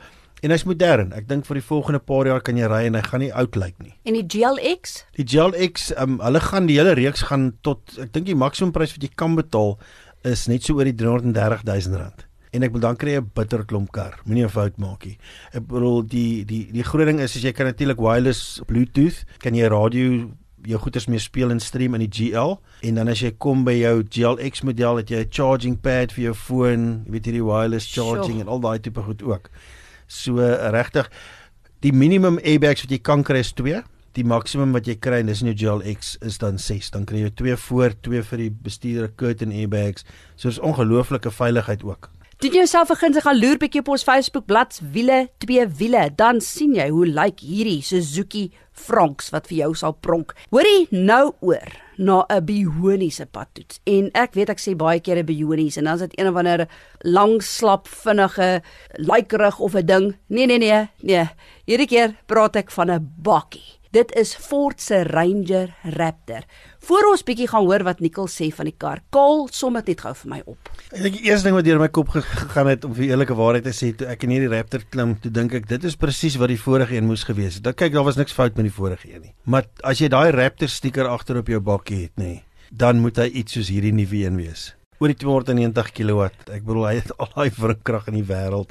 En 0.46 0.54
hy's 0.54 0.68
modern. 0.70 1.10
Ek 1.18 1.26
dink 1.28 1.50
vir 1.50 1.60
die 1.60 1.66
volgende 1.66 2.00
paar 2.00 2.30
jaar 2.30 2.46
kan 2.46 2.62
jy 2.62 2.70
ry 2.70 2.86
en 2.88 2.96
hy 2.96 3.04
gaan 3.10 3.26
nie 3.26 3.34
oud 3.42 3.58
lyk 3.60 3.76
nie. 3.82 3.96
En 4.08 4.16
die 4.16 4.24
GLX? 4.24 5.02
Die 5.18 5.26
GLX, 5.28 5.90
um, 6.00 6.22
hulle 6.24 6.46
gaan 6.46 6.70
die 6.70 6.78
hele 6.80 6.94
reeks 7.00 7.26
gaan 7.28 7.50
tot 7.66 7.98
ek 8.00 8.14
dink 8.16 8.30
die 8.30 8.38
maksimum 8.38 8.72
prys 8.76 8.94
wat 8.96 9.04
jy 9.04 9.12
kan 9.20 9.36
betaal 9.40 9.76
is 10.30 10.46
net 10.52 10.68
so 10.68 10.78
oor 10.78 10.88
die 10.88 10.96
330 10.96 11.66
000 11.66 12.00
rand. 12.00 12.29
En 12.52 12.64
ek 12.66 12.72
wil 12.72 12.82
dan 12.82 12.96
kry 12.96 13.18
'n 13.18 13.32
bitter 13.34 13.66
klomp 13.66 13.92
kar. 13.92 14.20
Moenie 14.26 14.46
'n 14.46 14.50
fout 14.50 14.78
maak 14.78 15.06
nie. 15.06 15.18
Ek 15.54 15.68
bedoel 15.68 16.08
die 16.08 16.46
die 16.46 16.72
die 16.72 16.84
groot 16.84 17.06
ding 17.06 17.20
is 17.20 17.36
as 17.36 17.44
jy 17.44 17.52
kan 17.52 17.66
natuurlik 17.66 18.00
wireless 18.00 18.62
Bluetooth, 18.66 19.26
kan 19.40 19.54
jy 19.54 19.68
radio 19.68 20.32
jou 20.68 20.80
goeders 20.80 21.08
mee 21.08 21.20
speel 21.20 21.52
en 21.52 21.60
stream 21.60 21.96
in 21.96 22.04
die 22.04 22.12
GL 22.12 22.58
en 22.88 22.96
dan 22.96 23.08
as 23.08 23.22
jy 23.24 23.32
kom 23.38 23.64
by 23.64 23.78
jou 23.80 24.04
GLX 24.04 24.64
model 24.68 24.98
het 24.98 25.10
jy 25.10 25.20
'n 25.24 25.30
charging 25.32 25.78
pad 25.82 26.12
vir 26.12 26.24
jou 26.24 26.34
foon, 26.34 27.04
jy 27.06 27.12
weet 27.12 27.26
hierdie 27.26 27.46
wireless 27.46 27.88
charging 27.88 28.40
sure. 28.40 28.42
en 28.42 28.48
al 28.48 28.60
daai 28.60 28.80
tipe 28.80 29.02
goed 29.02 29.24
ook. 29.24 29.50
So 30.08 30.36
regtig 30.38 31.10
die 31.82 31.94
minimum 31.94 32.40
airbags 32.44 32.82
wat 32.82 32.92
jy 32.92 33.00
kan 33.00 33.24
kry 33.24 33.40
is 33.40 33.54
2. 33.54 33.84
Die 34.14 34.24
maksimum 34.24 34.74
wat 34.74 34.88
jy 34.88 34.96
kry 34.96 35.20
in 35.20 35.28
dis 35.28 35.42
in 35.42 35.54
jou 35.54 35.56
GLX 35.56 36.18
is 36.22 36.38
dan 36.38 36.58
6. 36.58 36.90
Dan 36.92 37.06
kry 37.06 37.22
jy 37.22 37.30
2 37.30 37.56
voor, 37.56 37.94
2 38.02 38.24
vir 38.24 38.38
die 38.38 38.50
bestuurder 38.50 39.12
curtain 39.16 39.52
airbags. 39.52 40.04
So 40.36 40.50
dis 40.50 40.60
ongelooflike 40.60 41.32
veiligheid 41.32 41.84
ook. 41.84 42.10
Doen 42.40 42.52
jouself 42.52 42.90
'n 42.90 42.96
guns 42.96 43.18
gaan 43.20 43.40
loer 43.40 43.58
bietjie 43.58 43.82
op 43.82 43.88
ons 43.88 44.04
Facebook 44.04 44.46
bladsy 44.46 44.84
wiele, 44.92 45.30
twee 45.38 45.68
wiele, 45.68 46.10
dan 46.16 46.40
sien 46.42 46.74
jy 46.74 46.88
hoe 46.90 47.06
lyk 47.06 47.40
hierdie 47.40 47.82
Suzuki 47.84 48.52
Franks 48.72 49.30
wat 49.30 49.48
vir 49.48 49.58
jou 49.58 49.76
sal 49.76 49.92
pronk. 49.92 50.32
Hoorie 50.50 50.88
nou 50.90 51.34
oor 51.40 51.68
na 51.98 52.24
'n 52.30 52.46
bioniese 52.46 53.26
padtoets. 53.26 53.80
En 53.84 54.10
ek 54.14 54.34
weet 54.34 54.50
ek 54.50 54.60
sê 54.60 54.76
baie 54.76 55.02
keer 55.02 55.18
'n 55.18 55.26
bionies 55.26 55.78
en 55.78 55.84
dan 55.84 55.94
is 55.94 56.00
dit 56.00 56.20
een 56.20 56.30
of 56.30 56.36
ander 56.36 56.68
lang 57.04 57.44
slap 57.44 57.88
vinnige 57.88 58.62
lykerig 58.94 59.60
of 59.60 59.76
'n 59.76 59.86
ding. 59.86 60.16
Nee 60.28 60.46
nee 60.46 60.58
nee, 60.58 60.88
nee. 61.02 61.30
Hierdie 61.66 61.88
keer 61.88 62.16
praat 62.26 62.56
ek 62.56 62.72
van 62.72 62.90
'n 62.90 63.14
bakkie. 63.18 63.79
Dit 63.90 64.12
is 64.14 64.36
Ford 64.38 64.78
se 64.78 65.00
Ranger 65.04 65.72
Raptor. 65.82 66.44
Voor 66.86 67.08
ons 67.10 67.24
bietjie 67.26 67.48
gaan 67.50 67.66
hoor 67.66 67.82
wat 67.88 68.04
Nicole 68.06 68.30
sê 68.30 68.52
van 68.54 68.68
die 68.70 68.76
kar. 68.78 69.00
Kaal 69.10 69.48
som 69.50 69.74
dit 69.80 69.90
net 69.90 70.04
gou 70.06 70.12
vir 70.20 70.30
my 70.30 70.38
op. 70.46 70.70
Ek 70.92 71.02
dink 71.08 71.16
die 71.18 71.32
eerste 71.32 71.50
ding 71.50 71.56
wat 71.58 71.66
deur 71.66 71.82
my 71.82 71.88
kop 71.98 72.12
gegaan 72.14 72.70
het 72.70 72.86
om 72.86 72.94
vir 72.94 73.08
eerlike 73.08 73.34
waarheid 73.40 73.66
te 73.66 73.74
sê 73.74 73.90
toe 73.98 74.06
ek 74.14 74.28
in 74.28 74.36
hierdie 74.36 74.52
Raptor 74.54 74.86
klim, 74.94 75.16
toe 75.24 75.34
dink 75.34 75.58
ek 75.58 75.66
dit 75.72 75.90
is 75.90 75.98
presies 75.98 76.38
wat 76.38 76.54
die 76.54 76.60
vorige 76.62 77.00
een 77.00 77.10
moes 77.10 77.26
gewees 77.26 77.58
het. 77.58 77.66
Dan 77.66 77.80
kyk 77.82 77.96
daar 77.96 78.06
was 78.06 78.20
niks 78.22 78.38
fout 78.38 78.62
met 78.62 78.70
die 78.70 78.76
vorige 78.76 79.10
een 79.10 79.24
nie. 79.26 79.34
Maar 79.50 79.66
as 79.82 80.04
jy 80.06 80.12
daai 80.14 80.30
Raptor 80.38 80.70
stiker 80.70 81.10
agter 81.10 81.42
op 81.42 81.50
jou 81.50 81.58
bakkie 81.58 82.04
het, 82.04 82.14
nê, 82.22 82.44
dan 82.70 83.02
moet 83.02 83.18
hy 83.18 83.32
iets 83.42 83.58
soos 83.58 83.74
hierdie 83.74 83.96
nuwe 83.98 84.22
een 84.22 84.38
wees. 84.38 84.68
Oor 85.02 85.10
die 85.10 85.18
290 85.18 85.96
kW. 85.98 86.30
Ek 86.46 86.62
bedoel 86.62 86.92
hy 86.92 87.00
het 87.00 87.16
al 87.18 87.34
daai 87.34 87.50
wrinkrag 87.58 88.14
in 88.14 88.22
die 88.22 88.28
wêreld. 88.30 88.70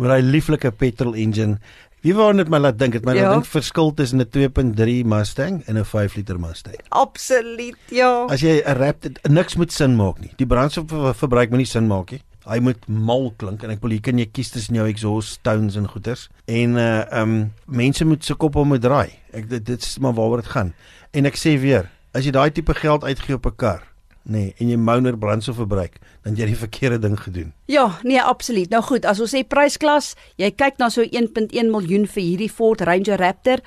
Maar 0.00 0.16
hy 0.16 0.22
lieflike 0.24 0.72
petrol 0.74 1.14
engine 1.14 1.60
Wie 2.02 2.14
wou 2.18 2.32
net 2.34 2.48
my 2.50 2.58
laat 2.58 2.80
dink 2.80 2.96
dit 2.96 3.04
my 3.06 3.12
ja. 3.14 3.28
laat 3.28 3.36
dink 3.36 3.46
verskil 3.46 3.92
tussen 3.94 4.18
'n 4.18 4.26
2.3 4.26 5.04
Mustang 5.06 5.62
en 5.70 5.78
'n 5.78 5.84
5 5.84 6.16
liter 6.16 6.38
Mustang. 6.40 6.74
Absoluut, 6.88 7.78
ja. 7.90 8.26
As 8.26 8.40
jy 8.42 8.58
'n 8.58 8.76
rap 8.76 9.06
niks 9.30 9.54
moet 9.54 9.72
sin 9.72 9.94
maak 9.96 10.18
nie. 10.18 10.32
Die 10.36 10.46
brandstofverbruik 10.46 11.50
moet 11.50 11.62
nie 11.62 11.66
sin 11.66 11.86
maak 11.86 12.10
nie. 12.10 12.22
Hy 12.44 12.58
moet 12.58 12.88
mal 12.88 13.30
klink 13.36 13.62
en 13.62 13.70
ek 13.70 13.80
wil 13.82 13.90
hier 13.90 14.00
kan 14.00 14.18
jy 14.18 14.26
kies 14.26 14.50
tussen 14.50 14.74
jou 14.74 14.88
exhaust 14.88 15.38
tones 15.42 15.76
en 15.76 15.86
goeters. 15.86 16.28
En 16.46 16.74
uh 16.74 17.04
um 17.22 17.52
mense 17.66 18.04
moet 18.04 18.24
se 18.24 18.34
kop 18.34 18.56
op 18.56 18.66
moet 18.66 18.82
draai. 18.82 19.12
Ek 19.32 19.48
dit 19.48 19.64
dit 19.64 19.82
is 19.82 19.98
maar 19.98 20.12
waaroor 20.12 20.42
dit 20.42 20.50
gaan. 20.50 20.74
En 21.12 21.26
ek 21.26 21.38
sê 21.38 21.54
weer, 21.60 21.88
as 22.12 22.24
jy 22.24 22.32
daai 22.32 22.50
tipe 22.50 22.74
geld 22.74 23.04
uitgee 23.04 23.34
op 23.34 23.46
'n 23.46 23.56
kar, 23.56 23.82
nê, 24.26 24.32
nee, 24.32 24.54
en 24.58 24.68
jy 24.68 24.76
mouner 24.76 25.16
brandstof 25.16 25.56
verbruik, 25.56 26.00
dan 26.24 26.34
jy 26.34 26.46
die 26.46 26.56
verkeerde 26.56 26.98
ding 26.98 27.16
gedoen. 27.20 27.52
Ja, 27.72 27.98
nee, 28.02 28.22
absoluut. 28.22 28.68
Nou 28.68 28.82
goed, 28.84 29.06
as 29.08 29.20
ons 29.24 29.32
sê 29.32 29.40
prysklas, 29.48 30.10
jy 30.36 30.50
kyk 30.52 30.76
na 30.76 30.90
so 30.92 31.06
1.1 31.08 31.70
miljoen 31.72 32.02
vir 32.04 32.20
hierdie 32.20 32.50
Ford 32.52 32.82
Ranger 32.84 33.16
Raptor, 33.16 33.62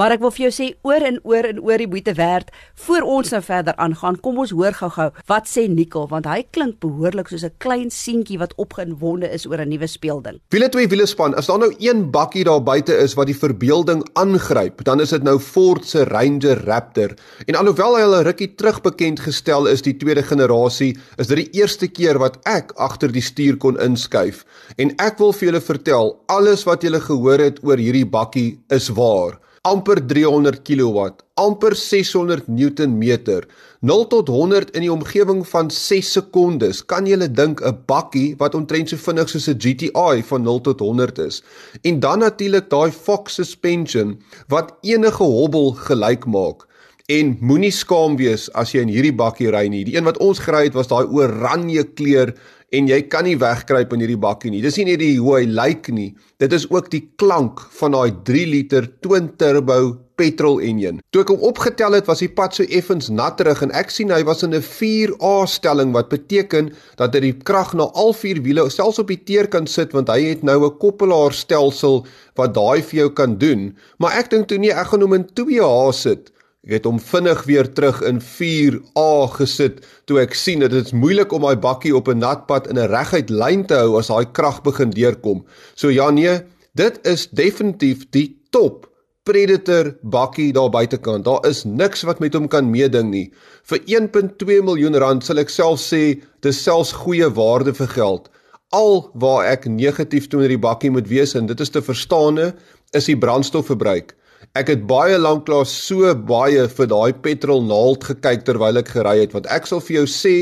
maar 0.00 0.14
ek 0.14 0.22
wil 0.22 0.32
vir 0.32 0.46
jou 0.46 0.52
sê 0.54 0.68
oor 0.86 1.04
en 1.04 1.18
oor 1.28 1.44
en 1.44 1.58
oor 1.60 1.82
die 1.82 1.88
moeite 1.90 2.14
werd 2.16 2.48
voor 2.86 3.04
ons 3.18 3.34
nou 3.34 3.40
verder 3.44 3.76
aangaan. 3.76 4.16
Kom 4.24 4.38
ons 4.40 4.54
hoor 4.56 4.72
gou-gou 4.78 5.10
wat 5.28 5.50
sê 5.50 5.66
Nicole, 5.68 6.08
want 6.08 6.28
hy 6.30 6.38
klink 6.56 6.78
behoorlik 6.80 7.28
soos 7.28 7.44
'n 7.44 7.52
klein 7.60 7.90
seentjie 7.90 8.38
wat 8.40 8.54
opgewonde 8.56 9.28
is 9.28 9.44
oor 9.44 9.60
'n 9.60 9.68
nuwe 9.68 9.86
speelding. 9.86 10.40
Wiele 10.48 10.70
twee 10.70 10.88
wiele 10.88 11.06
span, 11.06 11.34
as 11.34 11.46
daar 11.46 11.58
nou 11.58 11.74
een 11.78 12.10
bakkie 12.10 12.44
daar 12.44 12.62
buite 12.62 12.96
is 12.96 13.14
wat 13.14 13.26
die 13.26 13.36
verbeelding 13.36 14.08
aangryp, 14.14 14.84
dan 14.84 15.00
is 15.00 15.10
dit 15.10 15.22
nou 15.22 15.38
Ford 15.38 15.84
se 15.84 16.04
Ranger 16.04 16.64
Raptor. 16.64 17.12
En 17.46 17.54
alhoewel 17.54 17.96
hy 17.96 18.02
al 18.02 18.20
'n 18.20 18.24
rukkie 18.24 18.54
terug 18.54 18.80
bekend 18.80 19.20
gestel 19.20 19.66
is 19.66 19.82
die 19.82 19.96
tweede 19.96 20.22
generasie, 20.22 20.96
is 21.18 21.26
dit 21.26 21.36
die 21.36 21.60
eerste 21.60 21.88
keer 21.88 22.18
wat 22.18 22.38
ek 22.46 22.72
agter 22.72 23.12
die 23.12 23.20
stuur 23.20 23.49
kon 23.56 23.80
inskuif. 23.80 24.44
En 24.76 24.94
ek 24.98 25.18
wil 25.18 25.32
vir 25.32 25.48
julle 25.48 25.60
vertel, 25.60 26.16
alles 26.28 26.64
wat 26.64 26.82
julle 26.82 27.00
gehoor 27.00 27.38
het 27.38 27.64
oor 27.64 27.76
hierdie 27.76 28.06
bakkie 28.06 28.60
is 28.68 28.88
waar. 28.88 29.40
amper 29.68 30.00
300 30.00 30.62
kW, 30.64 31.10
amper 31.36 31.74
600 31.76 32.46
Newtonmeter, 32.48 33.44
0 33.84 34.06
tot 34.08 34.28
100 34.32 34.70
in 34.76 34.86
die 34.86 34.92
omgewing 34.92 35.42
van 35.48 35.68
6 35.68 36.12
sekondes. 36.16 36.80
Kan 36.80 37.06
jy 37.06 37.28
dink 37.28 37.60
'n 37.60 37.76
bakkie 37.86 38.36
wat 38.38 38.54
omtrent 38.54 38.88
so 38.88 38.96
vinnig 38.96 39.28
soos 39.28 39.48
'n 39.48 39.60
GTI 39.60 40.22
van 40.22 40.42
0 40.42 40.60
tot 40.60 40.80
100 40.80 41.18
is? 41.18 41.42
En 41.82 42.00
dan 42.00 42.18
natuurlik 42.18 42.70
daai 42.70 42.90
Fox 42.90 43.34
suspension 43.34 44.18
wat 44.48 44.72
enige 44.80 45.24
hobbel 45.24 45.72
gelyk 45.72 46.24
maak. 46.26 46.66
En 47.08 47.36
moenie 47.40 47.72
skaam 47.72 48.16
wees 48.16 48.48
as 48.52 48.72
jy 48.72 48.80
in 48.80 48.88
hierdie 48.88 49.16
bakkie 49.16 49.50
ry 49.50 49.66
nie. 49.68 49.84
Die 49.84 49.96
een 49.96 50.04
wat 50.04 50.18
ons 50.18 50.38
gery 50.38 50.64
het 50.64 50.74
was 50.74 50.88
daai 50.88 51.04
oranje 51.04 51.84
kleur 51.84 52.34
en 52.70 52.90
jy 52.90 53.00
kan 53.10 53.26
nie 53.26 53.38
wegkruip 53.38 53.94
in 53.94 54.04
hierdie 54.04 54.20
bakkie 54.20 54.52
nie. 54.52 54.62
Dis 54.62 54.78
nie 54.78 54.92
net 54.92 55.00
die 55.02 55.16
hoe 55.18 55.40
hy 55.40 55.46
lyk 55.50 55.90
nie. 55.94 56.12
Dit 56.42 56.54
is 56.56 56.68
ook 56.70 56.90
die 56.92 57.02
klank 57.20 57.62
van 57.80 57.96
daai 57.96 58.12
3 58.26 58.46
liter 58.50 58.86
twin 59.02 59.30
turbo 59.40 59.98
petrol 60.20 60.60
enjin. 60.62 61.00
Toe 61.10 61.24
ek 61.24 61.32
hom 61.32 61.44
opgetel 61.48 61.96
het, 61.96 62.06
was 62.10 62.22
die 62.22 62.30
pad 62.30 62.54
so 62.54 62.66
effens 62.68 63.08
natterig 63.10 63.62
en 63.64 63.72
ek 63.76 63.92
sien 63.94 64.12
hy 64.12 64.20
was 64.28 64.44
in 64.46 64.54
'n 64.54 64.62
4A 64.62 65.46
stelling 65.48 65.94
wat 65.96 66.10
beteken 66.12 66.70
dat 67.00 67.14
hy 67.14 67.20
die 67.20 67.38
krag 67.50 67.72
na 67.74 67.88
al 67.94 68.12
vier 68.12 68.42
wiele 68.44 68.68
selfs 68.70 69.00
op 69.00 69.08
die 69.08 69.22
teer 69.24 69.48
kan 69.48 69.66
sit 69.66 69.96
want 69.96 70.08
hy 70.08 70.20
het 70.30 70.42
nou 70.42 70.58
'n 70.66 70.78
koppelaarstelsel 70.78 72.04
wat 72.36 72.54
daai 72.54 72.82
vir 72.82 72.98
jou 73.00 73.10
kan 73.10 73.38
doen. 73.38 73.74
Maar 73.98 74.12
ek 74.20 74.30
dink 74.30 74.48
toe 74.48 74.58
nee, 74.58 74.72
ek 74.72 74.92
gaan 74.92 75.02
hom 75.02 75.14
in 75.14 75.26
2A 75.34 75.92
sit. 75.92 76.30
Ek 76.60 76.74
het 76.76 76.84
hom 76.84 76.98
vinnig 77.00 77.38
weer 77.48 77.68
terug 77.72 78.02
in 78.04 78.18
4A 78.20 79.12
gesit 79.32 79.78
toe 80.04 80.18
ek 80.20 80.34
sien 80.36 80.60
dat 80.60 80.74
dit 80.74 80.84
is 80.84 80.92
moeilik 80.92 81.32
om 81.32 81.46
daai 81.46 81.56
bakkie 81.56 81.94
op 81.96 82.10
'n 82.12 82.20
nat 82.20 82.44
pad 82.50 82.68
in 82.68 82.76
'n 82.76 82.90
reguit 82.92 83.30
lyn 83.30 83.64
te 83.64 83.78
hou 83.80 83.96
as 83.96 84.12
daai 84.12 84.28
krag 84.32 84.60
begin 84.62 84.90
deurkom. 84.90 85.40
So 85.74 85.88
ja 85.88 86.10
nee, 86.10 86.42
dit 86.74 87.00
is 87.06 87.28
definitief 87.32 88.04
die 88.10 88.36
top 88.50 88.90
Predator 89.24 89.96
bakkie 90.02 90.52
daar 90.52 90.70
buitekant. 90.70 91.24
Daar 91.24 91.46
is 91.48 91.64
niks 91.64 92.02
wat 92.02 92.20
met 92.20 92.34
hom 92.34 92.48
kan 92.48 92.70
meeding 92.70 93.10
nie. 93.10 93.32
Vir 93.64 93.78
1.2 93.86 94.60
miljoen 94.62 94.96
rand 94.96 95.24
sal 95.24 95.38
ek 95.38 95.48
self 95.48 95.80
sê 95.80 96.20
dis 96.40 96.62
selfs 96.62 96.92
goeie 96.92 97.28
waarde 97.32 97.72
vir 97.74 97.88
geld. 97.88 98.30
Al 98.72 99.10
waar 99.14 99.44
ek 99.44 99.64
negatief 99.64 100.28
teenoor 100.28 100.48
die 100.48 100.58
bakkie 100.58 100.90
moet 100.90 101.08
wees 101.08 101.34
en 101.34 101.46
dit 101.46 101.60
is 101.60 101.70
te 101.70 101.82
verstaane 101.82 102.54
is 102.92 103.04
die 103.04 103.16
brandstofverbruik. 103.16 104.14
Ek 104.58 104.66
het 104.66 104.80
baie 104.90 105.14
lank 105.14 105.46
lank 105.46 105.68
so 105.70 106.10
baie 106.26 106.64
vir 106.66 106.88
daai 106.90 107.12
petrol 107.22 107.60
naald 107.62 108.02
gekyk 108.02 108.42
terwyl 108.48 108.80
ek 108.80 108.88
gery 108.96 109.20
het 109.20 109.34
want 109.36 109.46
ek 109.46 109.68
sal 109.70 109.78
vir 109.86 110.00
jou 110.00 110.06
sê 110.10 110.32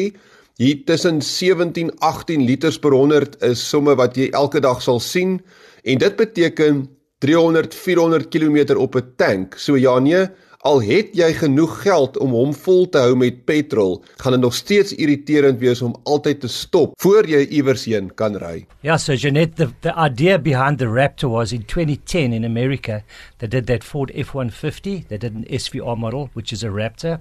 hier 0.56 0.78
tussen 0.88 1.20
17 1.20 1.90
18 2.00 2.46
liters 2.48 2.78
per 2.80 2.96
100 2.96 3.36
is 3.44 3.60
somme 3.60 3.92
wat 4.00 4.16
jy 4.16 4.30
elke 4.32 4.62
dag 4.64 4.80
sal 4.80 4.96
sien 5.04 5.36
en 5.84 6.00
dit 6.00 6.16
beteken 6.16 6.86
300 7.20 7.76
400 7.76 8.30
km 8.32 8.78
op 8.80 8.96
'n 8.96 9.12
tank. 9.20 9.58
So 9.58 9.76
ja 9.76 9.98
nee, 9.98 10.24
Al 10.66 10.80
het 10.82 11.12
jy 11.14 11.28
genoeg 11.38 11.76
geld 11.84 12.16
om 12.18 12.32
hom 12.34 12.50
vol 12.50 12.88
te 12.90 12.98
hou 12.98 13.12
met 13.14 13.44
petrol, 13.46 14.00
gaan 14.18 14.34
dit 14.34 14.42
nog 14.42 14.56
steeds 14.58 14.90
irriterend 14.90 15.60
wees 15.62 15.78
om 15.86 15.92
altyd 16.02 16.40
te 16.42 16.48
stop 16.50 16.96
voor 16.98 17.28
jy 17.30 17.44
iewers 17.60 17.84
heen 17.86 18.08
kan 18.18 18.34
ry. 18.42 18.66
Yeah, 18.82 18.98
so 18.98 19.14
Jeanette, 19.14 19.54
the, 19.54 19.68
the 19.86 19.94
idea 19.94 20.36
behind 20.36 20.80
the 20.82 20.90
Raptor 20.90 21.30
was 21.30 21.52
in 21.52 21.62
2010 21.62 22.32
in 22.32 22.44
America, 22.44 23.04
they 23.38 23.46
did 23.46 23.68
that 23.68 23.84
Ford 23.84 24.10
F-150, 24.16 25.06
they 25.06 25.16
did 25.16 25.32
an 25.32 25.44
SVR 25.44 25.96
model, 25.96 26.28
which 26.34 26.52
is 26.52 26.64
a 26.64 26.74
Raptor. 26.74 27.20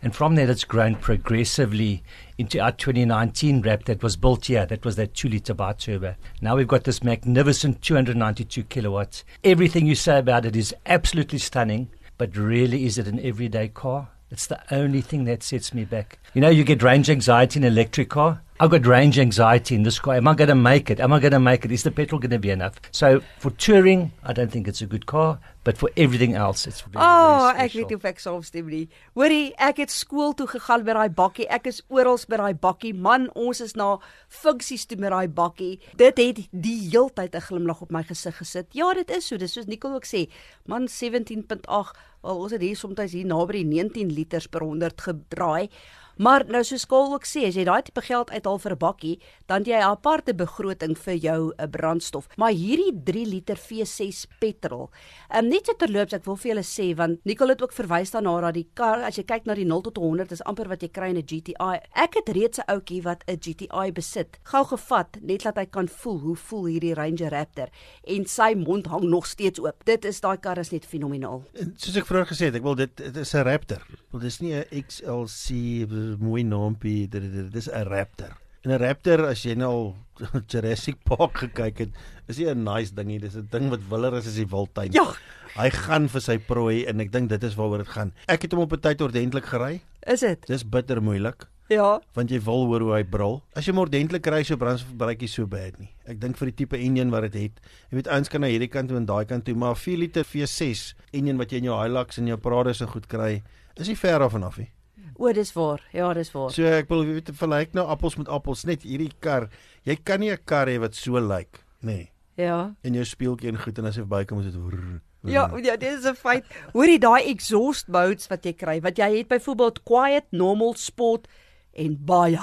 And 0.00 0.14
from 0.14 0.36
there, 0.36 0.48
it's 0.48 0.62
grown 0.62 0.94
progressively 0.94 2.04
into 2.38 2.60
our 2.60 2.70
2019 2.70 3.64
Raptor 3.64 3.86
that 3.86 4.02
was 4.04 4.16
built 4.16 4.46
here. 4.46 4.64
That 4.64 4.84
was 4.84 4.94
that 4.94 5.14
two 5.14 5.28
liter 5.28 5.54
bi-turbo. 5.54 6.14
Now 6.40 6.54
we've 6.54 6.68
got 6.68 6.84
this 6.84 7.02
magnificent 7.02 7.82
292 7.82 8.62
kilowatts. 8.62 9.24
Everything 9.42 9.86
you 9.86 9.96
say 9.96 10.20
about 10.20 10.46
it 10.46 10.54
is 10.54 10.72
absolutely 10.86 11.38
stunning. 11.38 11.88
But 12.18 12.36
really 12.36 12.86
is 12.86 12.98
it 12.98 13.06
an 13.06 13.20
everyday 13.20 13.68
car? 13.68 14.08
It's 14.30 14.46
the 14.46 14.60
only 14.74 15.00
thing 15.00 15.24
that 15.24 15.42
sets 15.42 15.72
me 15.72 15.84
back. 15.84 16.18
You 16.34 16.40
know, 16.40 16.48
you 16.48 16.64
get 16.64 16.82
range 16.82 17.08
anxiety 17.08 17.60
in 17.60 17.64
an 17.64 17.72
electric 17.72 18.10
car. 18.10 18.42
I've 18.58 18.70
got 18.70 18.86
range 18.86 19.18
anxiety 19.18 19.74
in 19.74 19.82
this 19.82 19.98
car. 19.98 20.14
Am 20.14 20.26
I 20.26 20.34
going 20.34 20.48
to 20.48 20.54
make 20.54 20.88
it? 20.88 20.98
Am 20.98 21.12
I 21.12 21.20
going 21.20 21.32
to 21.32 21.38
make 21.38 21.66
it? 21.66 21.72
Is 21.72 21.82
the 21.82 21.90
petrol 21.90 22.18
going 22.18 22.30
to 22.30 22.38
be 22.38 22.48
enough? 22.48 22.80
So 22.90 23.20
for 23.38 23.50
touring, 23.50 24.12
I 24.24 24.32
don't 24.32 24.50
think 24.50 24.66
it's 24.66 24.80
a 24.80 24.86
good 24.86 25.04
car, 25.04 25.38
but 25.62 25.76
for 25.76 25.90
everything 25.94 26.32
else, 26.32 26.66
it's 26.66 26.80
very, 26.80 27.04
oh, 27.04 27.52
very 27.52 27.66
ek 27.66 27.74
weet 27.76 27.92
hoe 27.92 28.08
ek 28.08 28.22
saamstem 28.24 28.70
nie. 28.72 28.86
Hoorie, 29.12 29.50
ek 29.60 29.82
het 29.82 29.92
skool 29.92 30.32
toe 30.38 30.46
gegaan 30.48 30.86
met 30.86 30.96
daai 30.96 31.12
bakkie. 31.18 31.44
Ek 31.52 31.68
is 31.68 31.82
oral 31.92 32.16
by 32.30 32.38
daai 32.40 32.56
bakkie. 32.62 32.94
Man, 32.96 33.28
ons 33.36 33.60
is 33.60 33.76
na 33.76 33.90
funksies 34.32 34.88
toe 34.88 34.96
met 35.04 35.12
daai 35.12 35.28
bakkie. 35.28 35.74
Dit 36.00 36.16
het 36.24 36.40
die 36.48 36.78
heeltyd 36.88 37.36
'n 37.36 37.44
glimlag 37.50 37.84
op 37.84 37.92
my 37.92 38.06
gesig 38.08 38.40
gesit. 38.40 38.72
Ja, 38.72 38.94
dit 38.94 39.10
is 39.10 39.28
so. 39.28 39.36
Dis 39.36 39.52
soos 39.52 39.68
Nicole 39.68 40.00
ook 40.00 40.08
sê. 40.08 40.32
Man 40.64 40.88
17.8, 40.88 41.92
wel 42.22 42.40
ons 42.40 42.52
het 42.52 42.62
hier 42.62 42.76
soms 42.76 43.12
hier 43.12 43.26
naby 43.26 43.60
die 43.60 43.68
19 43.68 44.08
liters 44.08 44.46
per 44.46 44.64
100 44.64 45.00
gedraai. 45.00 45.68
Maar 46.16 46.46
nou 46.48 46.62
soos 46.64 46.86
Kol 46.88 47.10
ook 47.12 47.26
sê, 47.28 47.42
as 47.44 47.56
jy 47.58 47.66
daai 47.68 47.82
tipe 47.84 48.00
geld 48.00 48.30
uithaal 48.32 48.58
vir 48.58 48.72
'n 48.72 48.78
bakkie, 48.80 49.20
dan 49.46 49.64
jy 49.64 49.76
'n 49.76 49.84
aparte 49.84 50.32
begroting 50.34 50.96
vir 50.96 51.14
jou 51.14 51.52
'n 51.52 51.52
eh, 51.58 51.68
brandstof. 51.68 52.26
Maar 52.36 52.52
hierdie 52.52 53.02
3 53.04 53.26
liter 53.26 53.56
V6 53.56 54.26
petrol. 54.40 54.90
Ehm 55.28 55.44
um, 55.44 55.48
net 55.50 55.66
so 55.66 55.74
terloops, 55.74 56.14
ek 56.14 56.24
wil 56.24 56.36
vir 56.36 56.54
julle 56.54 56.64
sê 56.64 56.96
want 56.96 57.18
Nicole 57.24 57.52
het 57.52 57.62
ook 57.62 57.72
verwys 57.72 58.10
daarna 58.10 58.40
dat 58.40 58.54
die 58.54 58.68
kar 58.74 59.02
as 59.02 59.16
jy 59.16 59.24
kyk 59.24 59.44
na 59.44 59.54
die 59.54 59.66
0 59.66 59.82
tot 59.82 59.96
100 59.96 60.32
is 60.32 60.42
amper 60.44 60.68
wat 60.68 60.80
jy 60.80 60.88
kry 60.88 61.08
in 61.08 61.18
'n 61.18 61.26
GTI. 61.26 61.80
Ek 61.94 62.14
het 62.14 62.28
reeds 62.28 62.58
'n 62.58 62.64
ouetjie 62.72 63.02
wat 63.02 63.22
'n 63.28 63.36
GTI 63.38 63.92
besit. 63.92 64.38
Gou 64.44 64.64
gevat 64.64 65.18
net 65.20 65.42
dat 65.42 65.56
hy 65.56 65.66
kan 65.66 65.88
voel 65.88 66.18
hoe 66.20 66.36
voel 66.36 66.64
hierdie 66.64 66.94
Ranger 66.94 67.30
Raptor 67.30 67.68
en 68.04 68.24
sy 68.24 68.54
mond 68.54 68.86
hang 68.86 69.04
nog 69.04 69.26
steeds 69.26 69.60
oop. 69.60 69.84
Dit 69.84 70.04
is 70.04 70.20
daai 70.20 70.38
kar 70.38 70.58
is 70.58 70.70
net 70.70 70.86
fenomenaal. 70.86 71.44
Soos 71.76 71.96
ek 71.96 72.06
vroeër 72.06 72.26
gesê 72.26 72.44
het, 72.46 72.54
ek 72.54 72.62
wil 72.62 72.74
dit 72.74 72.96
dit 72.96 73.16
is 73.16 73.34
'n 73.34 73.44
Raptor. 73.44 73.82
Wel 74.12 74.20
dis 74.20 74.40
nie 74.40 74.54
'n 74.54 74.64
XLC 74.70 75.86
mooi 76.18 76.42
naampie. 76.44 77.08
Dit 77.08 77.52
dis 77.52 77.68
'n 77.68 77.86
Raptor. 77.88 78.36
En 78.64 78.72
'n 78.72 78.80
Raptor 78.82 79.26
as 79.26 79.42
jy 79.42 79.54
nou 79.54 79.70
al 79.70 79.94
Jurassic 80.50 80.96
Park 81.04 81.38
gekyk 81.44 81.78
het, 81.78 81.90
is 82.26 82.38
nie 82.38 82.48
'n 82.50 82.64
nice 82.64 82.94
dingie, 82.94 83.20
dis 83.20 83.36
'n 83.36 83.48
ding 83.50 83.70
wat 83.70 83.80
willer 83.90 84.14
is 84.16 84.26
as 84.26 84.34
die 84.34 84.46
wildtuin. 84.46 84.92
Ja. 84.92 85.14
Hy 85.56 85.70
gaan 85.70 86.08
vir 86.08 86.20
sy 86.20 86.38
prooi 86.38 86.84
en 86.86 87.00
ek 87.00 87.12
dink 87.12 87.28
dit 87.28 87.42
is 87.42 87.54
waaroor 87.54 87.84
dit 87.84 87.88
gaan. 87.88 88.12
Ek 88.28 88.42
het 88.42 88.52
hom 88.52 88.62
op 88.62 88.72
'n 88.72 88.80
tyd 88.80 89.00
ordentlik 89.00 89.46
gery. 89.46 89.80
Is 90.06 90.20
dit? 90.20 90.46
Dis 90.46 90.64
bitter 90.64 91.02
moeilik. 91.02 91.46
Ja. 91.68 92.00
Want 92.14 92.30
jy 92.30 92.38
wil 92.46 92.66
hoor 92.66 92.80
hoe 92.80 92.92
hy 92.94 93.02
brul. 93.04 93.40
As 93.54 93.66
jy 93.66 93.72
hom 93.72 93.82
ordentlik 93.82 94.26
ry, 94.26 94.42
so 94.46 94.56
brandstofverbruik 94.56 95.20
hy 95.20 95.26
so 95.26 95.46
bad 95.46 95.78
nie. 95.80 95.90
Ek 96.06 96.20
dink 96.20 96.36
vir 96.38 96.52
die 96.52 96.56
tipe 96.62 96.78
enjin 96.78 97.10
wat 97.10 97.26
dit 97.26 97.34
het. 97.34 97.60
Jy 97.90 97.96
weet 97.98 98.08
ouens 98.08 98.28
kan 98.28 98.40
na 98.40 98.46
hierdie 98.46 98.70
kant 98.70 98.88
toe 98.88 98.96
en 98.96 99.06
daai 99.06 99.24
kant 99.26 99.44
toe, 99.44 99.54
maar 99.54 99.74
4 99.74 99.98
liter 99.98 100.24
V6 100.24 100.92
enjin 101.12 101.38
wat 101.38 101.50
jy 101.50 101.58
in 101.58 101.64
jou 101.64 101.78
Hilux 101.82 102.18
en 102.18 102.26
jou 102.26 102.38
Prado 102.38 102.72
se 102.72 102.86
goed 102.86 103.08
kry, 103.10 103.42
is 103.76 103.88
nie 103.88 103.98
ver 103.98 104.22
af 104.22 104.34
en 104.34 104.46
af 104.46 104.58
nie. 104.58 104.70
O, 105.18 105.32
dis 105.32 105.52
waar. 105.52 105.80
Ja, 105.92 106.12
dis 106.14 106.32
waar. 106.32 106.50
So 106.50 106.62
ek 106.62 106.88
wil 106.88 107.04
weet 107.04 107.30
verlyk 107.32 107.72
nou 107.74 107.86
appels 107.86 108.16
met 108.16 108.28
appels, 108.28 108.64
net 108.64 108.82
hierdie 108.82 109.12
kar. 109.20 109.48
Jy 109.84 109.96
kan 110.04 110.20
nie 110.20 110.30
'n 110.30 110.38
kar 110.44 110.66
hê 110.66 110.78
wat 110.78 110.94
so 110.94 111.18
lyk, 111.18 111.64
nê. 111.82 111.86
Nee. 111.86 112.10
Ja. 112.36 112.74
En 112.82 112.92
jou 112.92 113.04
speeltjie 113.04 113.48
en 113.48 113.58
goed 113.58 113.78
en 113.78 113.86
as 113.86 113.96
jy 113.96 114.04
bykom 114.04 114.36
moet 114.36 114.52
dit 114.52 114.60
hoor. 114.60 115.00
Ja, 115.26 115.50
ja, 115.62 115.76
dit 115.76 115.92
is 115.98 116.04
'n 116.04 116.14
feit. 116.14 116.44
Hoorie 116.72 116.98
daai 116.98 117.24
exhaust 117.32 117.88
modes 117.88 118.26
wat 118.28 118.44
jy 118.44 118.52
kry, 118.52 118.80
wat 118.80 118.96
jy 118.96 119.16
het 119.16 119.28
byvoorbeeld 119.28 119.82
quiet, 119.82 120.24
normal, 120.30 120.74
sport 120.74 121.26
en 121.72 121.96
baie. 122.04 122.38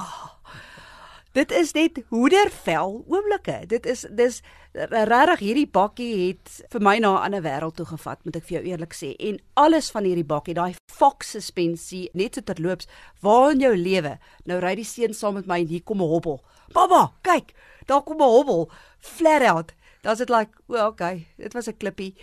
Dit 1.33 1.51
is 1.51 1.71
net 1.73 2.03
hoedervel 2.09 3.05
oomblikke. 3.07 3.65
Dit 3.67 3.85
is 3.85 4.05
dis 4.11 4.41
regtig 4.73 5.39
hierdie 5.39 5.67
bakkie 5.69 6.11
het 6.27 6.63
vir 6.73 6.81
my 6.81 6.97
na 6.99 7.13
'n 7.13 7.23
ander 7.25 7.41
wêreld 7.41 7.75
toe 7.75 7.85
gevat, 7.85 8.25
moet 8.25 8.35
ek 8.35 8.43
vir 8.43 8.57
jou 8.57 8.63
eerlik 8.71 8.93
sê. 8.93 9.15
En 9.19 9.39
alles 9.53 9.91
van 9.91 10.03
hierdie 10.03 10.25
bakkie, 10.25 10.53
daai 10.53 10.75
Fox 10.91 11.29
suspensie, 11.31 12.09
net 12.13 12.35
so 12.35 12.41
terloops, 12.41 12.87
waar 13.21 13.51
in 13.51 13.59
jou 13.59 13.75
lewe. 13.75 14.17
Nou 14.45 14.59
ry 14.59 14.75
die 14.75 14.83
seun 14.83 15.13
saam 15.13 15.35
met 15.35 15.45
my 15.45 15.59
en 15.59 15.67
hier 15.67 15.83
kom 15.83 16.01
'n 16.01 16.07
hobbel. 16.07 16.43
Baba, 16.73 17.13
kyk, 17.21 17.53
daar 17.85 18.01
kom 18.01 18.17
'n 18.17 18.21
hobbel. 18.23 18.71
Flat 18.99 19.41
out. 19.41 19.73
Dan's 20.01 20.19
dit 20.19 20.29
like, 20.29 20.51
well, 20.67 20.87
okay, 20.87 21.27
dit 21.37 21.53
was 21.53 21.67
'n 21.67 21.77
klippie. 21.77 22.15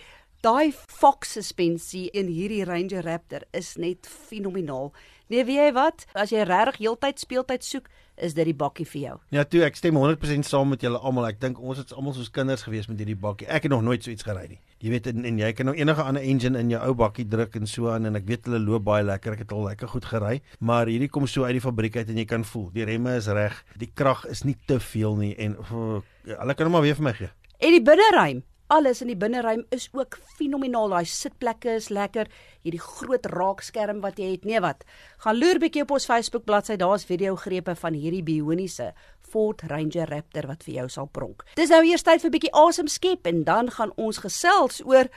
Daai 0.42 0.72
Fox 0.72 1.32
suspensie 1.32 2.10
in 2.10 2.26
hierdie 2.26 2.64
Ranger 2.64 3.02
Raptor 3.04 3.42
is 3.52 3.76
net 3.76 4.06
fenomenaal. 4.06 4.92
Nee, 5.28 5.44
weet 5.44 5.56
jy 5.56 5.72
wat? 5.72 6.06
As 6.12 6.30
jy 6.30 6.42
regtig 6.42 6.78
heeltyd 6.78 7.20
speeltyd 7.20 7.64
soek, 7.64 7.88
is 8.24 8.34
dit 8.36 8.48
die 8.48 8.56
bakkie 8.56 8.86
vir 8.88 9.00
jou. 9.00 9.14
Ja, 9.34 9.44
toe 9.48 9.62
ek 9.66 9.78
stem 9.78 9.98
100% 9.98 10.46
saam 10.48 10.72
met 10.74 10.84
julle 10.84 10.98
almal. 10.98 11.28
Ek 11.30 11.40
dink 11.42 11.60
ons 11.60 11.80
het 11.80 11.92
almal 11.96 12.14
soos 12.16 12.30
kinders 12.34 12.64
gewees 12.66 12.88
met 12.90 13.00
hierdie 13.00 13.18
bakkie. 13.18 13.48
Ek 13.48 13.66
het 13.66 13.72
nog 13.72 13.84
nooit 13.86 14.04
so 14.04 14.12
iets 14.12 14.26
gery 14.26 14.46
nie. 14.50 14.60
Jy 14.80 14.92
weet 14.94 15.10
en, 15.12 15.24
en 15.28 15.40
jy 15.42 15.50
kan 15.56 15.68
nou 15.70 15.74
enige 15.76 16.04
ander 16.04 16.24
engine 16.24 16.60
in 16.60 16.72
jou 16.74 16.82
ou 16.88 16.94
bakkie 17.00 17.26
druk 17.28 17.56
en 17.60 17.68
so 17.68 17.90
aan 17.92 18.08
en 18.08 18.20
ek 18.20 18.28
weet 18.28 18.48
hulle 18.48 18.62
loop 18.62 18.86
baie 18.88 19.04
lekker. 19.06 19.36
Ek 19.36 19.44
het 19.44 19.56
al 19.56 19.66
lekker 19.68 19.92
goed 19.94 20.08
gery, 20.08 20.36
maar 20.60 20.90
hierdie 20.90 21.10
kom 21.12 21.28
so 21.30 21.48
uit 21.48 21.56
die 21.58 21.64
fabriek 21.64 22.00
uit 22.00 22.12
en 22.12 22.20
jy 22.22 22.28
kan 22.28 22.46
voel, 22.48 22.70
die 22.76 22.86
remme 22.88 23.16
is 23.20 23.28
reg. 23.28 23.58
Die 23.80 23.90
krag 23.94 24.24
is 24.30 24.44
nie 24.48 24.56
te 24.68 24.80
veel 24.80 25.18
nie 25.20 25.34
en 25.40 25.58
oh, 25.60 26.00
hulle 26.28 26.56
kan 26.56 26.68
hom 26.68 26.78
maar 26.78 26.86
weer 26.86 26.98
vir 26.98 27.10
my 27.10 27.16
gee. 27.18 27.34
En 27.60 27.76
die 27.76 27.84
binneruim 27.84 28.40
alles 28.70 29.02
in 29.02 29.10
die 29.10 29.18
binneruim 29.18 29.64
is 29.74 29.88
ook 29.92 30.18
fenomenaal. 30.38 30.92
Daai 30.94 31.08
sitplekke 31.08 31.74
is 31.74 31.88
lekker. 31.90 32.30
Hierdie 32.62 32.82
groot 32.82 33.26
raakskerm 33.32 34.00
wat 34.04 34.20
jy 34.20 34.30
het. 34.36 34.46
Nee 34.46 34.62
wat. 34.62 34.84
Gaan 35.24 35.38
loer 35.40 35.58
bietjie 35.62 35.82
op 35.82 35.96
ons 35.96 36.06
Facebook 36.06 36.46
bladsy. 36.46 36.78
Daar's 36.78 37.06
video 37.08 37.36
grepe 37.36 37.74
van 37.74 37.98
hierdie 37.98 38.22
bioniese 38.26 38.92
Ford 39.30 39.62
Ranger 39.70 40.10
Raptor 40.10 40.46
wat 40.50 40.62
vir 40.66 40.80
jou 40.80 40.88
sal 40.90 41.10
pronk. 41.10 41.44
Dis 41.58 41.72
nou 41.72 41.82
eers 41.86 42.06
tyd 42.06 42.22
vir 42.22 42.34
bietjie 42.36 42.54
asem 42.56 42.90
skep 42.90 43.26
en 43.30 43.42
dan 43.48 43.70
gaan 43.74 43.94
ons 43.98 44.22
gesels 44.22 44.80
oor 44.86 45.10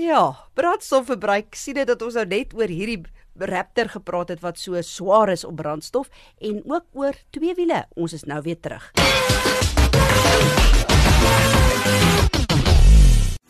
ja, 0.00 0.48
brandstofverbruik. 0.56 1.56
Sien 1.56 1.76
dit 1.76 1.88
dat 1.88 2.02
ons 2.02 2.16
nou 2.16 2.26
net 2.32 2.56
oor 2.56 2.72
hierdie 2.72 3.02
Raptor 3.36 3.90
gepraat 3.92 4.32
het 4.32 4.40
wat 4.40 4.56
so 4.56 4.80
swaar 4.80 5.28
is 5.28 5.44
op 5.44 5.58
brandstof 5.60 6.08
en 6.40 6.62
ook 6.64 6.88
oor 6.96 7.20
twee 7.36 7.52
wiele. 7.58 7.84
Ons 7.92 8.16
is 8.16 8.24
nou 8.24 8.40
weer 8.40 8.56
terug. 8.56 8.92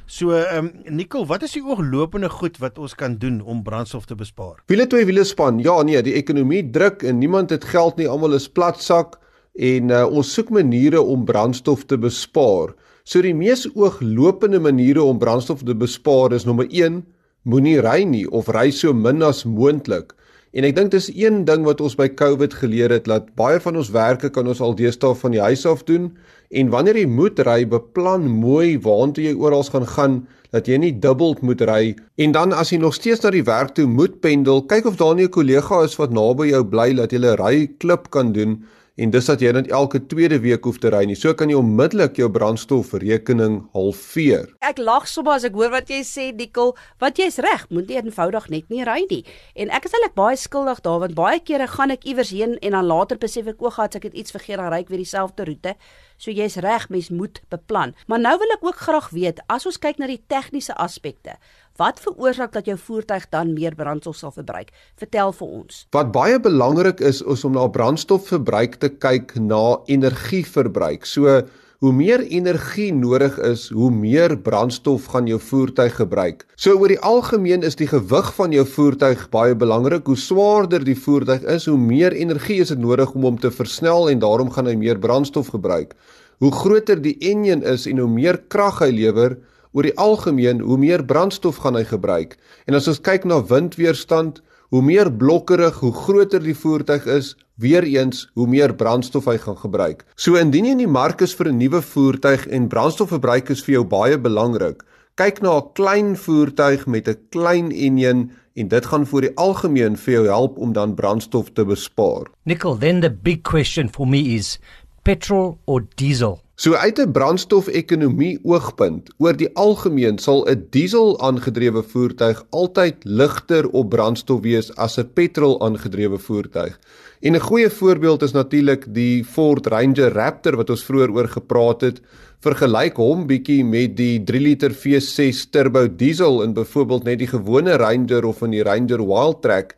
So, 0.06 0.34
ehm 0.38 0.70
um, 0.86 0.96
Nicole, 0.98 1.26
wat 1.26 1.44
is 1.46 1.54
die 1.54 1.64
ooglopende 1.66 2.30
goed 2.30 2.58
wat 2.62 2.78
ons 2.82 2.94
kan 2.98 3.16
doen 3.22 3.40
om 3.42 3.64
brandstof 3.66 4.06
te 4.10 4.18
bespaar? 4.18 4.60
Wiele 4.70 4.88
twee 4.90 5.06
wiele 5.06 5.24
span. 5.26 5.60
Ja, 5.62 5.80
nee, 5.82 6.02
die 6.02 6.14
ekonomie 6.14 6.64
druk 6.70 7.02
en 7.06 7.18
niemand 7.22 7.50
het 7.50 7.66
geld 7.66 7.98
nie. 7.98 8.08
Almal 8.10 8.38
is 8.38 8.50
platsak 8.50 9.20
en 9.54 9.90
uh, 9.90 10.04
ons 10.06 10.34
soek 10.34 10.50
maniere 10.54 11.02
om 11.02 11.26
brandstof 11.26 11.86
te 11.86 11.98
bespaar. 11.98 12.74
So 13.06 13.22
die 13.22 13.36
mees 13.38 13.68
ooglopende 13.74 14.60
maniere 14.62 15.06
om 15.06 15.22
brandstof 15.22 15.62
te 15.66 15.78
bespaar 15.78 16.34
is 16.34 16.46
nommer 16.46 16.66
1, 16.70 17.04
moenie 17.46 17.78
ry 17.86 18.04
nie 18.06 18.26
of 18.30 18.50
ry 18.50 18.72
so 18.74 18.94
min 18.94 19.22
as 19.26 19.44
moontlik. 19.46 20.14
En 20.56 20.64
ek 20.64 20.76
dink 20.78 20.94
dis 20.94 21.10
een 21.12 21.42
ding 21.44 21.66
wat 21.68 21.82
ons 21.84 21.98
by 22.00 22.06
COVID 22.16 22.54
geleer 22.62 22.94
het 22.96 23.10
dat 23.12 23.28
baie 23.36 23.60
van 23.60 23.76
ons 23.76 23.90
werke 23.92 24.30
kan 24.32 24.48
ons 24.48 24.62
al 24.64 24.76
deesdae 24.80 25.12
van 25.20 25.34
die 25.36 25.42
huis 25.44 25.66
af 25.68 25.84
doen. 25.84 26.14
En 26.48 26.70
wanneer 26.72 26.96
jy 27.02 27.10
moet 27.12 27.42
ry, 27.44 27.66
beplan 27.68 28.30
mooi 28.32 28.78
waartoe 28.80 29.26
jy 29.26 29.34
oral 29.36 29.66
gaan 29.68 29.88
gaan 29.96 30.16
dat 30.56 30.70
jy 30.72 30.78
nie 30.80 30.94
dubbel 31.04 31.36
moet 31.44 31.66
ry. 31.68 31.96
En 32.16 32.32
dan 32.32 32.56
as 32.56 32.72
jy 32.72 32.80
nog 32.80 32.96
steeds 32.96 33.26
na 33.26 33.34
die 33.36 33.44
werk 33.44 33.76
toe 33.76 33.88
moet 33.92 34.22
pendel, 34.24 34.64
kyk 34.64 34.88
of 34.88 34.96
daar 34.96 35.16
nie 35.20 35.28
'n 35.28 35.36
kollega 35.36 35.84
is 35.84 36.00
wat 36.00 36.16
naby 36.16 36.48
jou 36.48 36.64
bly 36.64 36.94
dat 36.96 37.12
jy 37.12 37.20
'n 37.20 37.36
ry 37.36 37.68
klip 37.78 38.10
kan 38.10 38.32
doen 38.32 38.64
en 38.96 39.12
dis 39.12 39.28
dat 39.28 39.42
jy 39.44 39.52
net 39.56 39.68
elke 39.76 40.00
tweede 40.08 40.38
week 40.44 40.64
hoef 40.68 40.78
te 40.80 40.90
ry 40.94 41.04
nie. 41.08 41.18
So 41.20 41.34
kan 41.36 41.52
jy 41.52 41.58
onmiddellik 41.60 42.16
jou 42.20 42.30
brandstofrekening 42.32 43.58
halveer. 43.76 44.48
Ek 44.64 44.80
lag 44.80 45.08
sommer 45.12 45.36
as 45.36 45.48
ek 45.48 45.58
hoor 45.60 45.74
wat 45.74 45.92
jy 45.92 46.02
sê, 46.08 46.30
Nikkel, 46.36 46.74
wat 47.04 47.20
jy's 47.20 47.42
reg, 47.44 47.68
moet 47.76 47.92
jy 47.92 48.00
eenvoudig 48.00 48.48
net 48.54 48.72
nie 48.72 48.86
ry 48.88 49.02
nie. 49.10 49.22
En 49.60 49.74
ek 49.76 49.90
is 49.90 49.96
eintlik 49.98 50.16
baie 50.16 50.40
skuldig 50.40 50.82
daar 50.86 51.04
want 51.04 51.18
baie 51.18 51.42
kere 51.44 51.68
gaan 51.72 51.92
ek 51.96 52.08
iewers 52.08 52.32
heen 52.36 52.56
en 52.62 52.78
dan 52.78 52.88
later 52.88 53.20
besef 53.20 53.52
ek 53.52 53.64
o, 53.64 53.74
gat, 53.76 54.00
ek 54.00 54.10
het 54.10 54.16
iets 54.16 54.36
vergeet, 54.36 54.60
dan 54.62 54.72
ry 54.72 54.84
ek 54.86 54.94
weer 54.94 55.04
dieselfde 55.04 55.48
roete. 55.50 55.76
So 56.18 56.32
jy's 56.32 56.56
reg, 56.64 56.88
mens 56.90 57.10
moet 57.10 57.42
beplan. 57.52 57.94
Maar 58.08 58.22
nou 58.24 58.36
wil 58.40 58.56
ek 58.56 58.64
ook 58.66 58.80
graag 58.88 59.10
weet, 59.16 59.42
as 59.52 59.66
ons 59.68 59.80
kyk 59.82 60.00
na 60.00 60.08
die 60.08 60.22
tegniese 60.32 60.76
aspekte, 60.80 61.36
wat 61.80 62.00
veroorsaak 62.00 62.54
dat 62.56 62.70
jou 62.70 62.78
voertuig 62.80 63.28
dan 63.36 63.52
meer 63.54 63.76
brandstof 63.76 64.16
sal 64.22 64.32
verbruik? 64.32 64.72
Vertel 65.00 65.36
vir 65.36 65.48
ons. 65.60 65.84
Wat 65.96 66.14
baie 66.16 66.40
belangrik 66.40 67.04
is, 67.04 67.20
is 67.22 67.44
om 67.44 67.56
na 67.58 67.68
brandstofverbruik 67.68 68.80
te 68.80 68.90
kyk 68.90 69.36
na 69.40 69.82
energieverbruik. 69.92 71.06
So 71.06 71.42
Hoe 71.84 71.92
meer 71.92 72.22
energie 72.32 72.94
nodig 72.96 73.36
is, 73.44 73.68
hoe 73.76 73.90
meer 73.92 74.38
brandstof 74.40 75.10
gaan 75.12 75.28
jou 75.28 75.40
voertuig 75.44 75.98
gebruik. 76.00 76.46
So 76.56 76.78
oor 76.80 76.88
die 76.88 77.00
algemeen 77.04 77.66
is 77.68 77.76
die 77.76 77.88
gewig 77.92 78.30
van 78.38 78.56
jou 78.56 78.64
voertuig 78.64 79.26
baie 79.34 79.58
belangrik. 79.60 80.08
Hoe 80.08 80.16
swaarder 80.16 80.86
die 80.88 80.96
voertuig 80.96 81.44
is, 81.52 81.68
hoe 81.68 81.78
meer 81.78 82.16
energie 82.16 82.62
is 82.64 82.72
dit 82.72 82.80
nodig 82.80 83.12
om 83.12 83.28
hom 83.28 83.40
te 83.40 83.52
versnel 83.52 84.08
en 84.10 84.24
daarom 84.24 84.54
gaan 84.56 84.72
hy 84.72 84.78
meer 84.80 85.02
brandstof 85.04 85.52
gebruik. 85.52 85.92
Hoe 86.40 86.52
groter 86.52 87.02
die 87.02 87.18
enjin 87.20 87.64
is 87.68 87.90
en 87.92 88.00
hoe 88.00 88.10
meer 88.12 88.40
krag 88.48 88.80
hy 88.80 88.94
lewer, 88.96 89.36
oor 89.76 89.84
die 89.84 89.98
algemeen 90.00 90.64
hoe 90.64 90.78
meer 90.80 91.04
brandstof 91.04 91.60
gaan 91.66 91.76
hy 91.76 91.84
gebruik. 91.84 92.38
En 92.72 92.80
as 92.80 92.88
ons 92.88 93.04
kyk 93.04 93.28
na 93.28 93.42
windweerstand, 93.44 94.40
hoe 94.76 94.84
meer 94.84 95.08
blokkerig, 95.08 95.78
hoe 95.80 95.94
groter 95.96 96.42
die 96.44 96.56
voertuig 96.58 97.06
is, 97.08 97.30
weer 97.56 97.86
eens 97.88 98.26
hoe 98.36 98.48
meer 98.52 98.74
brandstof 98.76 99.30
hy 99.32 99.38
gaan 99.40 99.56
gebruik. 99.62 100.02
So 100.20 100.36
indien 100.36 100.68
jy 100.68 100.74
in 100.76 100.82
die 100.84 100.92
mark 100.92 101.22
is 101.24 101.36
vir 101.40 101.48
'n 101.48 101.62
nuwe 101.62 101.80
voertuig 101.82 102.44
en 102.52 102.68
brandstofverbruik 102.68 103.50
is 103.56 103.64
vir 103.64 103.76
jou 103.76 103.86
baie 103.86 104.18
belangrik, 104.18 104.84
kyk 105.16 105.42
na 105.42 105.56
'n 105.58 105.72
klein 105.80 106.16
voertuig 106.16 106.88
met 106.88 107.08
'n 107.08 107.16
klein 107.32 107.72
enjin 107.72 108.32
en 108.56 108.68
dit 108.68 108.86
gaan 108.86 109.06
vir 109.06 109.22
die 109.22 109.36
algemeen 109.38 109.96
vir 109.96 110.14
jou 110.14 110.26
help 110.28 110.58
om 110.58 110.74
dan 110.74 110.96
brandstof 110.96 111.54
te 111.54 111.64
bespaar. 111.64 112.28
Nickel, 112.44 112.76
then 112.76 113.00
the 113.00 113.10
big 113.10 113.44
question 113.44 113.88
for 113.88 114.06
me 114.06 114.36
is 114.36 114.60
petrol 115.04 115.58
or 115.66 115.86
diesel? 115.96 116.45
So 116.56 116.74
uit 116.74 117.00
'n 117.00 117.12
brandstofekonomie 117.12 118.40
oogpunt, 118.44 119.10
oor 119.18 119.36
die 119.36 119.50
algemeen 119.60 120.18
sal 120.18 120.46
'n 120.48 120.68
diesel 120.70 121.20
aangedrewe 121.20 121.84
voertuig 121.84 122.46
altyd 122.50 122.96
ligter 123.04 123.68
op 123.70 123.90
brandstof 123.90 124.40
wees 124.42 124.76
as 124.76 124.98
'n 124.98 125.10
petrol 125.14 125.60
aangedrewe 125.62 126.18
voertuig. 126.18 126.80
En 127.20 127.36
'n 127.36 127.40
goeie 127.40 127.70
voorbeeld 127.70 128.22
is 128.22 128.32
natuurlik 128.32 128.86
die 128.88 129.24
Ford 129.24 129.68
Ranger 129.68 130.14
Raptor 130.14 130.56
wat 130.56 130.70
ons 130.70 130.84
vroeër 130.84 131.12
oor 131.12 131.28
gepraat 131.28 131.82
het. 131.82 132.02
Vergelyk 132.40 132.96
hom 132.96 133.28
bietjie 133.28 133.66
met 133.66 133.98
die 133.98 134.24
3 134.24 134.40
liter 134.40 134.72
V6 134.72 135.50
turbo 135.50 135.96
diesel 135.96 136.44
in 136.44 136.54
byvoorbeeld 136.54 137.04
net 137.04 137.20
die 137.20 137.28
gewone 137.28 137.76
Ranger 137.76 138.26
of 138.26 138.42
in 138.42 138.52
die 138.52 138.64
Ranger 138.64 139.06
Wildtrak 139.08 139.76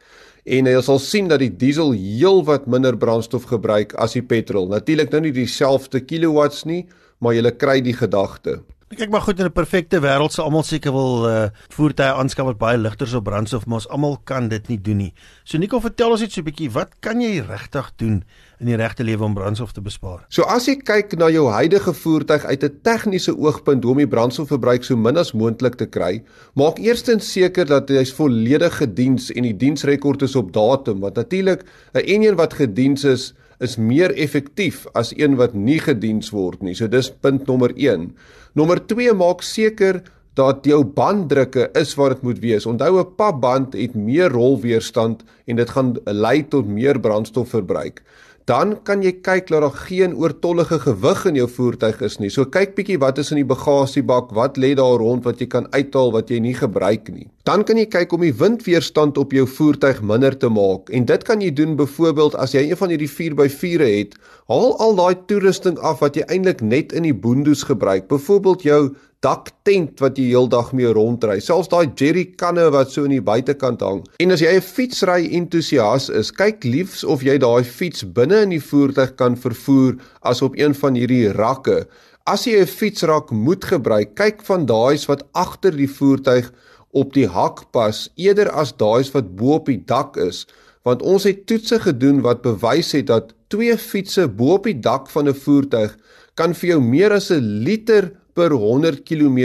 en 0.47 0.69
jy 0.69 0.79
sal 0.85 0.99
sien 1.03 1.27
dat 1.27 1.41
die 1.43 1.51
diesel 1.51 1.91
heelwat 1.91 2.69
minder 2.71 2.95
brandstof 2.95 3.49
gebruik 3.51 3.93
as 3.99 4.15
die 4.15 4.23
petrol. 4.23 4.69
Natuurlik 4.71 5.11
nou 5.11 5.25
nie 5.25 5.35
dieselfde 5.35 5.99
kilowatts 6.07 6.63
nie, 6.69 6.85
maar 7.19 7.35
jy 7.35 7.51
kry 7.51 7.81
die 7.83 7.95
gedagte. 7.97 8.61
Kyk 8.87 9.09
maar 9.11 9.21
goed 9.21 9.39
in 9.39 9.45
'n 9.45 9.51
perfekte 9.51 9.99
wêreld 9.99 10.31
sou 10.31 10.45
almal 10.47 10.63
seker 10.63 10.93
wil 10.95 11.27
uh, 11.27 11.49
voertuie 11.75 12.07
aanskaf 12.07 12.45
wat 12.45 12.57
baie 12.57 12.77
ligter 12.77 13.07
is 13.07 13.13
op 13.13 13.23
brandstof, 13.23 13.65
maar 13.65 13.81
ons 13.81 13.87
almal 13.89 14.17
kan 14.23 14.47
dit 14.47 14.67
nie 14.67 14.81
doen 14.81 14.97
nie. 14.97 15.13
So 15.43 15.57
Nico, 15.57 15.79
vertel 15.79 16.11
ons 16.11 16.21
net 16.21 16.31
so 16.31 16.39
'n 16.39 16.45
bietjie, 16.45 16.71
wat 16.71 16.95
kan 17.01 17.19
jy 17.21 17.43
regtig 17.43 17.91
doen 17.97 18.23
in 18.59 18.65
die 18.65 18.75
regte 18.75 19.03
lewe 19.03 19.23
om 19.23 19.33
brandstof 19.33 19.73
te 19.73 19.81
bespaar? 19.81 20.23
So 20.29 20.43
as 20.43 20.67
jy 20.67 20.77
kyk 20.77 21.17
na 21.17 21.27
jou 21.29 21.51
huidige 21.51 21.93
voertuig 21.93 22.45
uit 22.45 22.63
'n 22.63 22.79
tegniese 22.81 23.35
oogpunt 23.37 23.85
om 23.85 23.97
die 23.97 24.07
brandstofverbruik 24.07 24.83
so 24.83 24.95
min 24.95 25.17
as 25.17 25.33
moontlik 25.33 25.75
te 25.75 25.85
kry, 25.85 26.23
maak 26.55 26.79
eerstens 26.79 27.31
seker 27.31 27.65
dat 27.65 27.89
hy 27.89 28.05
volledig 28.05 28.77
gediens 28.77 29.31
en 29.31 29.43
die 29.43 29.57
diensrekord 29.57 30.21
is 30.21 30.35
op 30.35 30.53
datum, 30.53 30.99
want 30.99 31.15
natuurlik 31.15 31.65
'n 31.93 32.07
enjin 32.07 32.35
wat 32.35 32.53
gediens 32.53 33.03
is 33.03 33.33
is 33.63 33.77
meer 33.77 34.13
effektief 34.15 34.85
as 34.93 35.13
een 35.17 35.37
wat 35.39 35.55
nie 35.57 35.79
gediens 35.81 36.29
word 36.33 36.61
nie. 36.61 36.75
So 36.75 36.87
dis 36.87 37.09
punt 37.09 37.47
nommer 37.47 37.73
1. 37.75 38.11
Nommer 38.57 38.79
2 38.79 39.13
maak 39.17 39.41
seker 39.45 40.03
dat 40.37 40.67
jou 40.69 40.83
banddrukke 40.85 41.71
is 41.79 41.95
wat 41.97 42.17
dit 42.17 42.25
moet 42.27 42.39
wees. 42.39 42.65
Onthou 42.69 42.99
'n 42.99 43.15
papband 43.17 43.73
het 43.73 43.95
meer 43.95 44.29
rolweerstand 44.29 45.23
en 45.47 45.55
dit 45.55 45.69
gaan 45.69 45.97
lei 46.05 46.43
tot 46.47 46.67
meer 46.67 46.99
brandstofverbruik 46.99 48.03
dan 48.47 48.77
kan 48.87 49.01
jy 49.03 49.11
kyk 49.19 49.49
dat 49.51 49.63
daar 49.65 49.75
geen 49.75 50.13
oortollige 50.15 50.79
gewig 50.79 51.25
in 51.27 51.35
jou 51.35 51.47
voertuig 51.51 51.99
is 52.07 52.15
nie. 52.23 52.29
So 52.31 52.47
kyk 52.47 52.77
bietjie 52.77 52.95
wat 53.01 53.19
is 53.19 53.33
in 53.35 53.41
die 53.41 53.47
bagasiebak, 53.47 54.31
wat 54.37 54.55
lê 54.55 54.71
daar 54.79 55.01
rond 55.01 55.27
wat 55.27 55.43
jy 55.43 55.49
kan 55.51 55.67
uithaal 55.73 56.13
wat 56.15 56.31
jy 56.31 56.39
nie 56.45 56.55
gebruik 56.55 57.11
nie. 57.11 57.27
Dan 57.43 57.65
kan 57.67 57.79
jy 57.79 57.89
kyk 57.91 58.15
om 58.15 58.23
die 58.23 58.31
windweerstand 58.31 59.19
op 59.19 59.35
jou 59.35 59.43
voertuig 59.51 59.99
minder 59.99 60.35
te 60.39 60.47
maak 60.47 60.87
en 60.95 61.07
dit 61.11 61.27
kan 61.27 61.43
jy 61.43 61.51
doen 61.51 61.75
byvoorbeeld 61.79 62.39
as 62.39 62.55
jy 62.55 62.63
een 62.69 62.79
van 62.79 62.95
hierdie 62.95 63.11
4x4 63.11 63.83
het, 63.83 64.15
haal 64.47 64.77
al 64.79 64.95
daai 64.95 65.15
toerusting 65.27 65.75
af 65.83 65.99
wat 66.03 66.15
jy 66.15 66.23
eintlik 66.31 66.61
net 66.63 66.93
in 66.95 67.03
die 67.03 67.15
boondoes 67.15 67.65
gebruik. 67.67 68.07
Byvoorbeeld 68.07 68.63
jou 68.63 68.81
daktent 69.25 69.99
wat 69.99 70.19
jy 70.19 70.29
heeldag 70.29 70.71
mee 70.77 70.91
rondry, 70.93 71.39
selfs 71.43 71.71
daai 71.71 71.89
jerrykanne 71.97 72.67
wat 72.71 72.93
so 72.93 73.07
in 73.07 73.15
die 73.15 73.23
buitekant 73.23 73.81
hang. 73.83 74.03
En 74.23 74.31
as 74.31 74.41
jy 74.41 74.53
'n 74.55 74.61
fietsry 74.61 75.27
entoesias 75.35 76.09
is, 76.09 76.31
kyk 76.31 76.63
liefs 76.63 77.03
of 77.03 77.23
jy 77.23 77.37
daai 77.37 77.63
fiets 77.63 78.03
binne 78.03 78.43
in 78.43 78.53
die 78.55 78.63
voertuig 78.63 79.15
kan 79.17 79.35
vervoer 79.35 79.97
as 80.21 80.41
op 80.41 80.55
een 80.55 80.73
van 80.73 80.95
hierdie 80.95 81.33
rakke. 81.33 81.87
As 82.25 82.45
jy 82.45 82.61
'n 82.61 82.67
fietsrak 82.67 83.31
moet 83.31 83.65
gebruik, 83.65 84.15
kyk 84.15 84.41
van 84.43 84.65
daai's 84.65 85.07
wat 85.07 85.23
agter 85.33 85.71
die 85.71 85.89
voertuig 85.89 86.51
op 86.93 87.13
die 87.13 87.27
hak 87.27 87.71
pas 87.71 88.09
eerder 88.15 88.49
as 88.49 88.71
daai's 88.71 89.11
wat 89.13 89.35
bo 89.35 89.55
op 89.55 89.65
die 89.65 89.83
dak 89.85 90.15
is, 90.17 90.45
want 90.87 91.03
ons 91.03 91.25
het 91.27 91.43
toetse 91.49 91.79
gedoen 91.83 92.21
wat 92.25 92.45
bewys 92.45 92.93
het 92.95 93.09
dat 93.11 93.33
twee 93.51 93.75
fietsse 93.77 94.27
bo 94.39 94.55
op 94.57 94.69
die 94.69 94.79
dak 94.79 95.09
van 95.11 95.27
'n 95.27 95.41
voertuig 95.45 95.97
kan 96.39 96.53
vir 96.53 96.69
jou 96.69 96.81
meer 96.81 97.11
as 97.11 97.31
'n 97.31 97.43
liter 97.67 98.11
per 98.37 98.53
100 98.53 99.01
km 99.07 99.39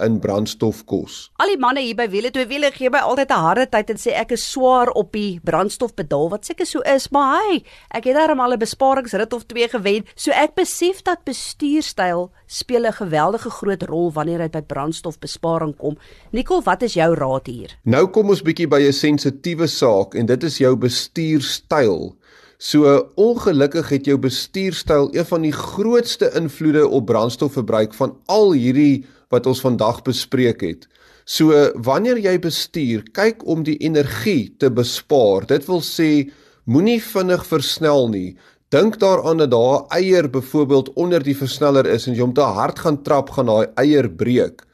in 0.00 0.18
brandstof 0.24 0.80
kos. 0.88 1.18
Al 1.42 1.52
die 1.52 1.60
manne 1.60 1.82
hier 1.84 1.96
by 1.98 2.06
wiele 2.08 2.30
toe 2.32 2.46
wiele 2.48 2.70
gee 2.72 2.88
my 2.88 3.02
altyd 3.04 3.30
'n 3.34 3.44
harde 3.44 3.66
tyd 3.68 3.90
en 3.92 4.00
sê 4.00 4.14
ek 4.16 4.32
is 4.32 4.44
swaar 4.52 4.88
op 4.96 5.12
die 5.12 5.40
brandstofpedaal 5.44 6.30
wat 6.32 6.46
seker 6.48 6.66
so 6.66 6.80
is, 6.80 7.10
maar 7.10 7.42
hey, 7.42 7.62
ek 7.90 8.08
het 8.08 8.16
daarom 8.16 8.40
al 8.40 8.52
'n 8.52 8.58
besparingsrit 8.58 9.32
of 9.32 9.44
twee 9.44 9.68
gewen, 9.68 10.04
so 10.16 10.30
ek 10.30 10.54
besef 10.54 11.02
dat 11.02 11.24
bestuurstyl 11.24 12.30
speel 12.46 12.86
'n 12.86 12.92
geweldige 12.92 13.50
groot 13.50 13.82
rol 13.82 14.12
wanneer 14.12 14.38
dit 14.38 14.52
by 14.52 14.62
brandstofbesparing 14.62 15.76
kom. 15.76 15.98
Nicole, 16.30 16.62
wat 16.62 16.82
is 16.82 16.94
jou 16.94 17.14
raad 17.14 17.46
hier? 17.46 17.78
Nou 17.84 18.06
kom 18.06 18.28
ons 18.28 18.42
bietjie 18.42 18.68
by 18.68 18.80
'n 18.80 18.92
sensitiewe 18.92 19.66
saak 19.66 20.14
en 20.14 20.26
dit 20.26 20.42
is 20.42 20.58
jou 20.58 20.76
bestuurstyl. 20.76 22.16
So 22.58 22.90
ongelukkig 23.14 23.88
het 23.94 24.08
jou 24.10 24.16
bestuurstyl 24.18 25.12
een 25.14 25.26
van 25.30 25.44
die 25.46 25.54
grootste 25.54 26.32
invloede 26.34 26.88
op 26.88 27.06
brandstofverbruik 27.06 27.94
van 27.94 28.16
al 28.26 28.50
hierdie 28.52 29.06
wat 29.30 29.46
ons 29.46 29.60
vandag 29.62 30.02
bespreek 30.02 30.64
het. 30.66 30.88
So 31.22 31.54
wanneer 31.86 32.18
jy 32.18 32.34
bestuur, 32.42 33.04
kyk 33.14 33.44
om 33.46 33.62
die 33.62 33.76
energie 33.86 34.50
te 34.58 34.72
bespaar. 34.74 35.46
Dit 35.46 35.68
wil 35.70 35.84
sê 35.86 36.32
moenie 36.66 36.98
vinnig 36.98 37.44
versnel 37.46 38.08
nie. 38.10 38.30
Dink 38.74 38.98
daaraan 38.98 39.38
dat 39.38 39.50
daar 39.54 39.86
'n 39.86 39.86
eier 39.94 40.26
byvoorbeeld 40.30 40.92
onder 40.92 41.22
die 41.22 41.36
versneller 41.36 41.86
is 41.86 42.06
en 42.06 42.14
jy 42.14 42.22
om 42.22 42.34
te 42.34 42.40
hard 42.40 42.78
gaan 42.78 43.02
trap 43.02 43.30
gaan 43.30 43.46
daai 43.46 43.66
eier 43.74 44.10
breek. 44.10 44.66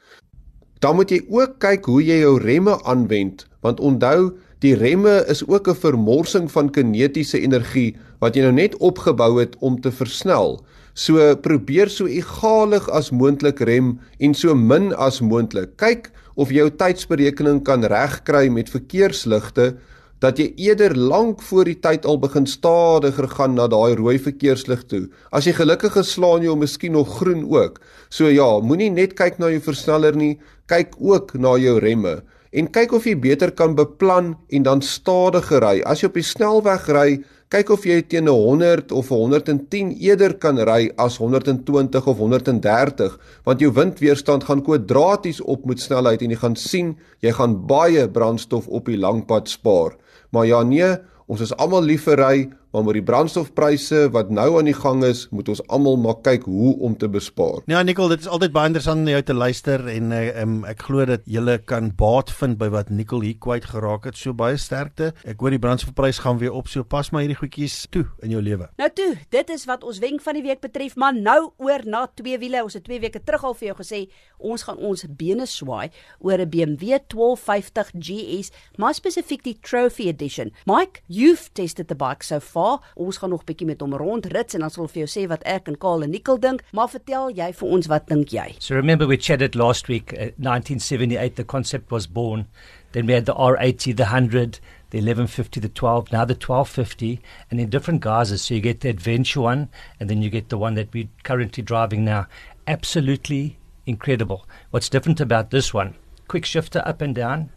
Dan 0.79 0.95
moet 0.95 1.09
jy 1.09 1.21
ook 1.29 1.59
kyk 1.59 1.85
hoe 1.85 2.03
jy 2.03 2.17
jou 2.19 2.39
remme 2.39 2.83
aanwend 2.83 3.45
want 3.61 3.79
onthou 3.79 4.33
Die 4.65 4.73
remme 4.73 5.21
is 5.29 5.43
ook 5.45 5.67
'n 5.69 5.77
vermorsing 5.77 6.51
van 6.51 6.71
kinetiese 6.71 7.39
energie 7.39 7.95
wat 8.19 8.35
jy 8.35 8.41
nou 8.41 8.53
net 8.53 8.77
opgebou 8.77 9.37
het 9.39 9.53
om 9.59 9.81
te 9.81 9.91
versnel. 9.91 10.65
So 10.93 11.35
probeer 11.35 11.89
so 11.89 12.05
egalig 12.07 12.89
as 12.89 13.11
moontlik 13.11 13.59
rem 13.59 13.99
en 14.17 14.33
so 14.33 14.55
min 14.55 14.93
as 14.95 15.21
moontlik. 15.21 15.77
Kyk 15.77 16.09
of 16.35 16.49
jy 16.49 16.55
jou 16.55 16.69
tydsberekening 16.69 17.61
kan 17.63 17.83
regkry 17.83 18.49
met 18.49 18.69
verkeersligte 18.69 19.77
dat 20.19 20.37
jy 20.37 20.53
eerder 20.55 20.97
lank 20.97 21.41
voor 21.41 21.65
die 21.65 21.79
tyd 21.79 22.05
al 22.05 22.17
begin 22.17 22.47
stadiger 22.47 23.27
gaan 23.27 23.53
na 23.53 23.67
daai 23.67 23.95
rooi 23.95 24.17
verkeerslig 24.19 24.83
toe. 24.87 25.09
As 25.31 25.45
jy 25.45 25.53
gelukkig 25.53 25.93
geslaan 25.93 26.41
jy 26.41 26.49
om 26.49 26.59
miskien 26.59 26.91
nog 26.91 27.17
groen 27.17 27.45
ook. 27.51 27.79
So 28.09 28.27
ja, 28.27 28.59
moenie 28.59 28.89
net 28.89 29.13
kyk 29.13 29.37
na 29.37 29.49
jou 29.49 29.61
versneller 29.61 30.15
nie, 30.15 30.39
kyk 30.65 30.95
ook 30.97 31.33
na 31.37 31.55
jou 31.57 31.79
remme 31.79 32.23
en 32.55 32.69
kyk 32.71 32.93
of 32.95 33.05
jy 33.07 33.17
beter 33.19 33.51
kan 33.51 33.73
beplan 33.75 34.33
en 34.55 34.63
dan 34.63 34.81
stadiger 34.83 35.63
ry. 35.63 35.81
As 35.83 36.01
jy 36.01 36.07
op 36.07 36.19
die 36.19 36.23
snelweg 36.23 36.85
ry, 36.95 37.09
kyk 37.51 37.71
of 37.75 37.83
jy 37.85 37.99
teen 38.09 38.29
100 38.31 38.93
of 38.95 39.11
110 39.11 39.91
eerder 39.99 40.33
kan 40.41 40.57
ry 40.67 40.87
as 41.01 41.19
120 41.21 42.07
of 42.07 42.21
130, 42.23 43.17
want 43.45 43.61
jou 43.61 43.71
windweerstand 43.75 44.47
gaan 44.47 44.63
kwadraties 44.65 45.41
op 45.43 45.67
met 45.67 45.83
snelheid 45.83 46.23
en 46.23 46.33
jy 46.33 46.39
gaan 46.41 46.57
sien 46.59 46.95
jy 47.25 47.35
gaan 47.35 47.59
baie 47.67 48.07
brandstof 48.07 48.71
op 48.71 48.87
die 48.89 48.99
lang 48.99 49.25
pad 49.27 49.51
spaar. 49.51 49.99
Maar 50.31 50.47
ja 50.47 50.63
nee, 50.63 50.95
ons 51.27 51.43
is 51.43 51.53
almal 51.59 51.83
lief 51.83 52.07
vir 52.07 52.21
ry, 52.21 52.35
maar 52.75 52.83
met 52.83 52.97
die 52.97 53.05
brandstofpryse 53.07 54.09
wat 54.11 54.31
nou 54.35 54.57
aan 54.59 54.67
die 54.67 54.75
gang 54.75 55.03
is, 55.07 55.25
moet 55.31 55.47
ons 55.53 55.61
almal 55.71 55.95
maar 56.01 56.17
kyk 56.25 56.43
hoe 56.49 56.73
om 56.83 56.97
te 56.99 57.07
bespaar. 57.07 57.61
Ja, 57.71 57.79
Nicole, 57.87 58.17
dit 58.17 58.25
is 58.25 58.27
altyd 58.27 58.51
baie 58.55 58.67
interessant 58.67 59.05
om 59.05 59.11
jou 59.13 59.21
te 59.23 59.35
luister 59.35 59.85
en 59.93 60.11
uh, 60.11 60.23
um, 60.41 60.57
ek 60.67 60.83
glo 60.89 61.05
dat 61.07 61.23
jy 61.31 61.55
kan 61.69 61.87
baat 61.95 62.33
vind 62.35 62.57
by 62.59 62.67
wat 62.73 62.91
Nicole 62.91 63.29
hier 63.29 63.37
kwyt 63.39 63.69
geraak 63.71 64.09
het. 64.09 64.19
So 64.19 64.35
baie 64.35 64.57
sterkte. 64.59 65.13
Ek 65.23 65.39
hoor 65.39 65.55
die 65.55 65.61
brandstofprys 65.63 66.19
gaan 66.25 66.41
weer 66.41 66.57
op, 66.57 66.67
so 66.67 66.83
pas 66.83 67.13
maar 67.13 67.23
hierdie 67.23 67.39
goedjies 67.39 67.85
toe 67.93 68.03
in 68.25 68.35
jou 68.35 68.43
lewe. 68.43 68.67
Nou 68.81 68.89
toe, 68.97 69.13
dit 69.31 69.55
is 69.55 69.63
wat 69.69 69.87
ons 69.87 70.01
wenk 70.03 70.25
van 70.25 70.35
die 70.35 70.43
week 70.43 70.59
betref, 70.65 70.97
maar 70.99 71.15
nou 71.15 71.53
oor 71.63 71.87
na 71.87 72.03
twee 72.19 72.41
wiele. 72.41 72.65
Ons 72.65 72.75
het 72.75 72.83
2 72.89 72.99
weke 73.05 73.23
terug 73.23 73.47
al 73.47 73.55
vir 73.55 73.69
jou 73.71 73.77
gesê 73.79 74.01
ons 74.45 74.67
gaan 74.67 74.81
ons 74.83 75.05
bene 75.15 75.47
swaai 75.47 75.87
oor 76.19 76.43
'n 76.43 76.49
BMW 76.51 76.99
1250 77.07 77.95
GS, 77.95 78.51
maar 78.75 78.93
spesifiek 78.93 79.43
die 79.47 79.57
Trophy 79.61 80.09
Edition. 80.11 80.51
Mike, 80.65 81.01
you've 81.07 81.53
tested 81.53 81.87
the 81.87 81.95
bike 81.95 82.23
so 82.23 82.39
far 82.39 82.64
Ons 82.95 83.19
gaan 83.21 83.33
nog 83.33 83.45
bietjie 83.47 83.67
met 83.69 83.83
hom 83.83 83.95
rondrits 83.99 84.57
en 84.57 84.65
dan 84.65 84.73
sal 84.73 84.89
vir 84.91 85.03
jou 85.03 85.09
sê 85.11 85.25
wat 85.31 85.45
ek 85.49 85.69
en 85.71 85.77
Karl 85.79 86.05
en 86.05 86.13
Nicole 86.13 86.41
dink, 86.41 86.63
maar 86.75 86.91
vertel 86.91 87.31
jy 87.37 87.51
vir 87.59 87.75
ons 87.77 87.89
wat 87.91 88.07
dink 88.11 88.33
jy? 88.35 88.47
So 88.59 88.75
remember 88.75 89.07
we 89.07 89.17
chatted 89.17 89.55
last 89.55 89.89
week 89.91 90.13
uh, 90.13 90.31
1978 90.37 91.35
the 91.35 91.43
concept 91.43 91.91
was 91.91 92.07
born. 92.07 92.47
Then 92.93 93.07
we 93.07 93.13
had 93.13 93.25
the 93.25 93.35
R80, 93.35 93.97
the 93.97 94.03
100, 94.03 94.59
the 94.91 94.99
1150, 94.99 95.59
the 95.59 95.67
12, 95.67 96.11
now 96.13 96.23
the 96.23 96.33
1250 96.33 97.19
and 97.51 97.59
in 97.59 97.69
different 97.69 97.99
guises. 97.99 98.41
So 98.41 98.53
you 98.53 98.61
get 98.61 98.79
the 98.79 98.89
adventure 98.89 99.41
one 99.41 99.67
and 99.99 100.09
then 100.09 100.21
you 100.21 100.29
get 100.29 100.47
the 100.47 100.57
one 100.57 100.75
that 100.75 100.93
we're 100.93 101.09
currently 101.23 101.61
driving 101.61 102.05
now. 102.05 102.27
Absolutely 102.67 103.57
incredible. 103.85 104.47
What's 104.71 104.87
different 104.89 105.19
about 105.19 105.51
this 105.51 105.73
one? 105.73 105.95
Quick 106.27 106.45
shifter 106.45 106.81
up 106.85 107.01
and 107.01 107.13
down, 107.13 107.49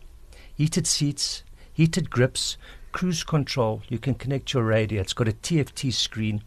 heated 0.57 0.87
seats, 0.87 1.45
heated 1.73 2.11
grips, 2.11 2.57
cruise 2.99 3.23
control. 3.23 3.81
You 3.89 3.99
can 4.01 4.17
connect 4.17 4.53
your 4.53 4.65
radio. 4.65 5.01
It's 5.01 5.13
got 5.13 5.29
a 5.29 5.33
TFT 5.33 5.93
screen. 5.93 6.43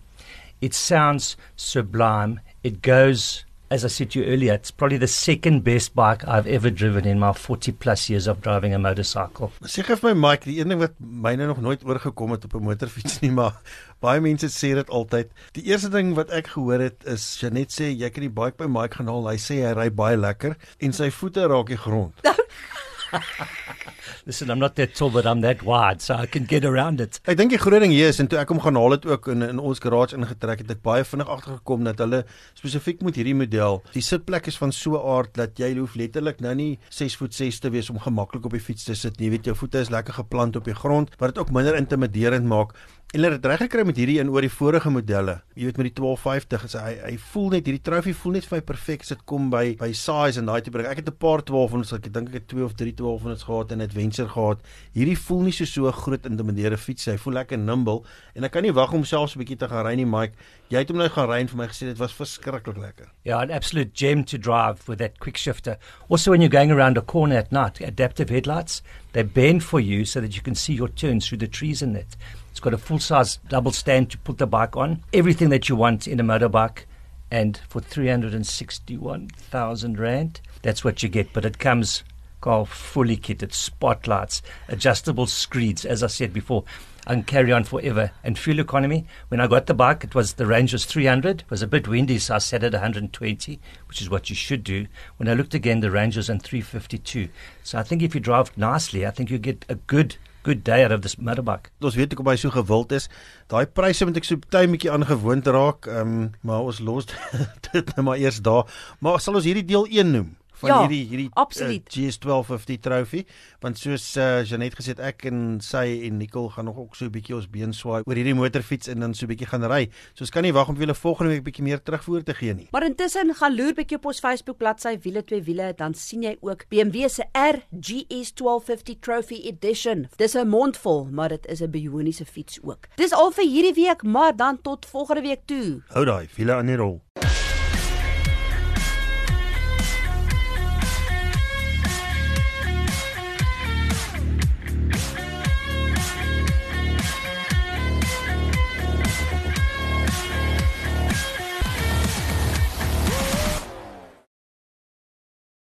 It 0.60 0.74
sounds 0.74 1.38
sublime. 1.56 2.42
It 2.62 2.82
goes, 2.82 3.46
as 3.70 3.86
I 3.86 3.88
said 3.88 4.12
to 4.12 4.20
you 4.20 4.26
earlier, 4.26 4.56
it's 4.56 4.70
probably 4.70 4.98
the 4.98 5.08
second 5.08 5.64
best 5.64 5.96
bike 5.96 6.28
I've 6.28 6.48
ever 6.48 6.70
driven 6.70 7.08
in 7.08 7.20
my 7.20 7.32
40 7.32 7.72
plus 7.72 8.10
years 8.10 8.28
of 8.28 8.42
driving 8.42 8.74
a 8.74 8.80
motorcycle. 8.80 9.54
Sê 9.64 9.86
gee 9.88 9.96
vir 9.96 10.12
my 10.12 10.28
Mike, 10.28 10.44
die 10.50 10.60
een 10.60 10.76
ding 10.76 10.84
wat 10.84 11.00
myne 11.00 11.48
nog 11.48 11.64
nooit 11.64 11.88
oorgekom 11.88 12.36
het 12.36 12.44
op 12.50 12.60
'n 12.60 12.68
motorfiets 12.68 13.22
nie, 13.24 13.32
maar 13.40 13.56
baie 14.04 14.20
mense 14.20 14.52
sê 14.52 14.76
dit 14.76 14.90
altyd. 15.00 15.32
Die 15.56 15.64
eerste 15.72 15.90
ding 15.96 16.16
wat 16.20 16.36
ek 16.36 16.52
gehoor 16.58 16.84
het 16.84 17.08
is 17.08 17.40
Janet 17.40 17.72
sê 17.72 17.94
jy 17.96 18.12
kan 18.12 18.28
die 18.28 18.36
bike 18.44 18.60
by 18.60 18.68
Mike 18.68 19.00
gaan 19.00 19.08
haal. 19.08 19.32
Hy 19.32 19.40
sê 19.40 19.64
hy 19.64 19.72
ry 19.80 19.90
baie 19.90 20.20
lekker 20.20 20.60
en 20.84 20.92
sy 20.92 21.14
voete 21.16 21.48
raak 21.48 21.72
die 21.72 21.80
grond. 21.80 22.28
Listen, 24.26 24.50
I'm 24.50 24.60
not 24.60 24.76
that 24.76 24.95
tall, 24.95 25.10
but 25.10 25.26
I'm 25.26 25.41
that 25.41 25.63
wide, 25.63 26.02
so 26.02 26.15
I 26.15 26.26
can 26.26 26.45
get 26.45 26.65
around 26.65 27.02
it. 27.02 27.19
Ek 27.26 27.38
dink 27.39 27.54
die 27.54 27.60
groot 27.62 27.84
ding 27.84 27.93
hier 27.93 28.12
is 28.12 28.19
en 28.21 28.30
toe 28.32 28.39
ek 28.41 28.52
hom 28.54 28.62
gaan 28.63 28.80
haal 28.80 28.95
het 28.95 29.08
ook 29.10 29.30
in 29.34 29.43
in 29.45 29.60
ons 29.60 29.82
garage 29.84 30.17
ingetrek 30.17 30.63
het 30.63 30.71
ek 30.76 30.84
baie 30.86 31.06
vinnig 31.08 31.30
agtergekom 31.32 31.86
dat 31.88 32.02
hulle 32.04 32.24
spesifiek 32.58 33.02
met 33.06 33.17
hierdie 33.19 33.36
model, 33.38 33.82
die 33.95 34.06
sitplek 34.06 34.47
is 34.52 34.60
van 34.62 34.74
so 34.76 34.95
'n 35.00 35.04
aard 35.17 35.34
dat 35.36 35.60
jy 35.60 35.74
hoef 35.78 35.95
letterlik 35.95 36.41
nou 36.41 36.54
nie 36.56 36.80
6 36.89 37.17
voet 37.21 37.34
6 37.34 37.60
te 37.60 37.69
wees 37.69 37.89
om 37.89 38.00
gemaklik 38.00 38.45
op 38.45 38.52
die 38.52 38.63
fiets 38.63 38.84
te 38.84 38.95
sit 38.95 39.19
nie. 39.19 39.28
Jy 39.30 39.32
weet 39.38 39.45
jou 39.45 39.56
voete 39.56 39.80
is 39.80 39.89
lekker 39.89 40.13
geplant 40.13 40.56
op 40.56 40.65
die 40.65 40.76
grond 40.76 41.10
wat 41.19 41.36
dit 41.36 41.38
ook 41.41 41.52
minder 41.52 41.76
intimiderend 41.76 42.45
maak. 42.45 42.76
En 43.12 43.19
hulle 43.19 43.36
het 43.36 43.43
reg 43.45 43.60
gekry 43.65 43.84
met 43.84 43.97
hierdie 44.00 44.21
een 44.21 44.30
oor 44.32 44.45
die 44.45 44.50
vorige 44.50 44.88
modelle. 44.88 45.34
Jy 45.60 45.65
weet 45.67 45.80
met 45.82 45.88
die 45.89 45.97
1250 45.97 46.62
is 46.69 46.76
hy 46.80 46.91
hy 46.95 47.17
voel 47.34 47.50
net 47.52 47.65
hierdie 47.67 47.84
trofee 47.84 48.15
voel 48.15 48.38
net 48.38 48.47
vir 48.47 48.56
my 48.56 48.63
perfek 48.69 49.04
as 49.04 49.12
dit 49.12 49.26
kom 49.28 49.50
by 49.52 49.63
by 49.82 49.89
size 49.91 50.39
en 50.39 50.47
daai 50.47 50.62
tipe 50.63 50.80
ding. 50.80 50.88
Ek 50.88 51.02
het 51.02 51.10
'n 51.12 51.19
paar 51.19 51.43
1200s, 51.43 51.91
ek 51.91 52.08
dink 52.08 52.30
ek 52.30 52.38
het 52.39 52.47
2 52.47 52.63
of 52.63 52.78
3 52.80 52.95
1200s 52.95 53.43
gehad 53.43 53.71
en 53.74 53.82
adventure 53.82 54.30
gehad. 54.30 54.63
Hierdie 54.95 55.17
voel 55.17 55.41
nie 55.41 55.52
so 55.52 55.65
so 55.65 55.91
groot 55.91 56.26
intimiderende 56.26 56.78
fiets 56.78 57.06
hy 57.06 57.17
voel 57.17 57.34
lekker 57.34 57.58
nimble 57.58 58.00
en 58.34 58.45
ek 58.45 58.52
kan 58.52 58.63
nie 58.63 58.71
wag 58.71 58.93
om 58.93 59.04
selfs 59.04 59.36
'n 59.36 59.39
bietjie 59.43 59.60
te 59.60 59.67
gaan 59.67 59.86
ry 59.86 59.95
nie 59.95 60.06
Mike 60.06 60.32
jy 60.71 60.80
het 60.80 60.91
hom 60.91 61.02
nou 61.02 61.10
gaan 61.12 61.28
ry 61.28 61.41
en 61.43 61.50
vir 61.52 61.60
my 61.60 61.67
gesê 61.67 61.89
dit 61.89 62.00
was 62.00 62.13
verskriklik 62.15 62.78
lekker 62.80 63.10
yeah 63.28 63.41
an 63.43 63.52
absolute 63.52 63.91
gem 63.93 64.24
to 64.24 64.38
drive 64.39 64.88
with 64.88 65.02
that 65.04 65.19
quick 65.19 65.38
shifter 65.38 65.76
also 66.08 66.32
when 66.32 66.41
you're 66.41 66.54
going 66.54 66.71
around 66.71 66.97
a 66.97 67.02
corner 67.02 67.36
at 67.36 67.52
night 67.52 67.82
adaptive 67.84 68.32
headlights 68.32 68.82
they 69.13 69.24
bend 69.24 69.63
for 69.63 69.80
you 69.80 70.06
so 70.06 70.21
that 70.21 70.36
you 70.36 70.41
can 70.41 70.56
see 70.56 70.74
your 70.74 70.89
turns 70.89 71.28
through 71.28 71.38
the 71.38 71.47
trees 71.47 71.82
in 71.82 71.95
it 71.95 72.17
it's 72.50 72.60
got 72.60 72.74
a 72.74 72.78
full 72.78 73.00
size 73.00 73.39
double 73.50 73.71
stand 73.71 74.12
to 74.12 74.17
put 74.19 74.38
the 74.38 74.47
bike 74.47 74.78
on 74.78 75.04
everything 75.13 75.50
that 75.50 75.69
you 75.69 75.76
want 75.76 76.08
in 76.08 76.19
a 76.19 76.24
motorbike 76.24 76.86
and 77.30 77.60
for 77.69 77.80
361,000 77.80 80.00
rand 80.00 80.41
that's 80.62 80.84
what 80.84 81.02
you 81.02 81.10
get. 81.10 81.34
But 81.34 81.45
it 81.45 81.60
comes 81.60 82.04
car 82.39 82.65
fully 82.65 83.17
kitted, 83.17 83.54
spotlights, 83.54 84.41
adjustable 84.67 85.28
screens, 85.28 85.86
as 85.86 86.04
I 86.04 86.08
said 86.08 86.34
before. 86.34 86.63
And 87.08 87.26
carry 87.26 87.52
on 87.52 87.64
forever. 87.64 88.12
And 88.24 88.38
fuel 88.38 88.60
economy, 88.60 89.06
when 89.30 89.40
I 89.40 89.48
got 89.48 89.66
the 89.66 89.74
bike, 89.74 90.04
it 90.04 90.14
was 90.14 90.34
the 90.34 90.46
range 90.46 90.74
was 90.74 90.86
300. 90.86 91.42
It 91.42 91.50
was 91.50 91.62
a 91.62 91.68
bit 91.68 91.88
windy, 91.88 92.20
so 92.20 92.36
I 92.36 92.38
set 92.38 92.64
it 92.64 92.74
120, 92.74 93.60
which 93.88 94.02
is 94.02 94.10
what 94.10 94.30
you 94.30 94.36
should 94.36 94.64
do. 94.64 94.86
When 95.18 95.28
I 95.28 95.34
looked 95.34 95.56
again, 95.56 95.80
the 95.80 95.92
range 95.92 96.18
was 96.18 96.30
on 96.30 96.40
352. 96.40 97.30
So 97.64 97.80
I 97.80 97.84
think 97.84 98.04
if 98.04 98.14
you 98.14 98.22
drive 98.22 98.56
nicely, 98.56 99.06
I 99.06 99.12
think 99.12 99.32
you 99.32 99.40
get 99.40 99.66
a 99.68 99.76
good 99.76 100.18
good 100.44 100.64
day 100.64 100.84
out 100.84 100.92
of 100.92 101.02
this 101.02 101.16
motorbike. 101.16 101.70
Ons 101.86 101.98
weet 102.00 102.14
hoekom 102.14 102.30
hy 102.32 102.36
so 102.42 102.50
gewild 102.54 102.94
is. 102.98 103.08
Daai 103.52 103.66
pryse 103.70 104.06
moet 104.08 104.18
ek 104.18 104.26
so 104.26 104.42
baie 104.54 104.70
bietjie 104.72 104.90
aangewoond 104.94 105.50
raak. 105.54 105.90
Ehm 105.90 106.16
um, 106.18 106.30
maar 106.42 106.70
ons 106.70 106.82
los 106.82 107.10
dit 107.72 107.96
nou 107.96 108.08
maar 108.10 108.22
eers 108.22 108.42
daar. 108.42 108.66
Maar 109.00 109.22
sal 109.22 109.38
ons 109.38 109.46
hierdie 109.46 109.68
deel 109.70 109.86
1 110.02 110.16
noem? 110.16 110.32
Van 110.62 110.69
Ja, 110.71 110.80
hierdie 110.86 111.04
hierdie 111.10 111.30
absoluut. 111.39 111.89
Uh, 111.89 112.10
GS1250 112.10 112.80
trofee 112.86 113.26
want 113.62 113.80
soos 113.82 114.06
uh, 114.17 114.43
Janet 114.47 114.76
gesê 114.78 114.95
het 114.95 115.04
ek 115.12 115.26
en 115.30 115.60
sy 115.63 115.86
en 116.08 116.17
Nicole 116.21 116.50
gaan 116.54 116.69
nog 116.69 116.78
ook 116.78 116.95
so 116.95 117.06
'n 117.06 117.13
bietjie 117.13 117.36
ons 117.36 117.50
been 117.50 117.74
swaai 117.74 118.02
oor 118.06 118.15
hierdie 118.15 118.38
motorfiets 118.38 118.88
en 118.88 119.00
dan 119.00 119.13
so 119.13 119.26
'n 119.26 119.34
bietjie 119.34 119.47
gaan 119.47 119.65
ry. 119.65 119.89
So 120.13 120.24
ons 120.26 120.32
kan 120.32 120.43
nie 120.43 120.54
wag 120.54 120.69
om 120.69 120.76
vir 120.76 120.86
julle 120.86 120.95
volgende 120.95 121.32
week 121.32 121.43
bietjie 121.43 121.63
meer 121.63 121.82
terugvoer 121.84 122.24
te 122.24 122.34
gee 122.34 122.54
nie. 122.54 122.67
Maar 122.71 122.86
intussen 122.86 123.34
gaan 123.36 123.56
loer 123.56 123.74
bietjie 123.74 123.97
op 123.97 124.06
ons 124.06 124.19
Facebook 124.19 124.58
bladsy 124.58 124.97
wiele 125.02 125.24
twee 125.24 125.41
wiele 125.41 125.74
dan 125.78 125.93
sien 125.93 126.24
jy 126.24 126.38
ook 126.41 126.65
BMW 126.69 127.08
se 127.10 127.26
RGS 127.34 128.34
1250 128.34 129.00
Trophy 129.00 129.41
Edition. 129.47 130.08
Dis 130.17 130.36
'n 130.36 130.47
mondvol, 130.47 131.08
maar 131.12 131.30
dit 131.30 131.45
is 131.47 131.62
'n 131.62 131.69
bioniese 131.69 132.26
fiets 132.26 132.60
ook. 132.62 132.88
Dis 132.95 133.12
al 133.12 133.32
vir 133.32 133.45
hierdie 133.45 133.74
week, 133.74 134.04
maar 134.04 134.36
dan 134.36 134.62
tot 134.62 134.86
volgende 134.86 135.21
week 135.21 135.41
toe. 135.45 135.82
Hou 135.88 136.06
daai, 136.06 136.28
wiele 136.36 136.54
aan 136.54 136.65
die 136.65 136.76
rol. 136.76 137.02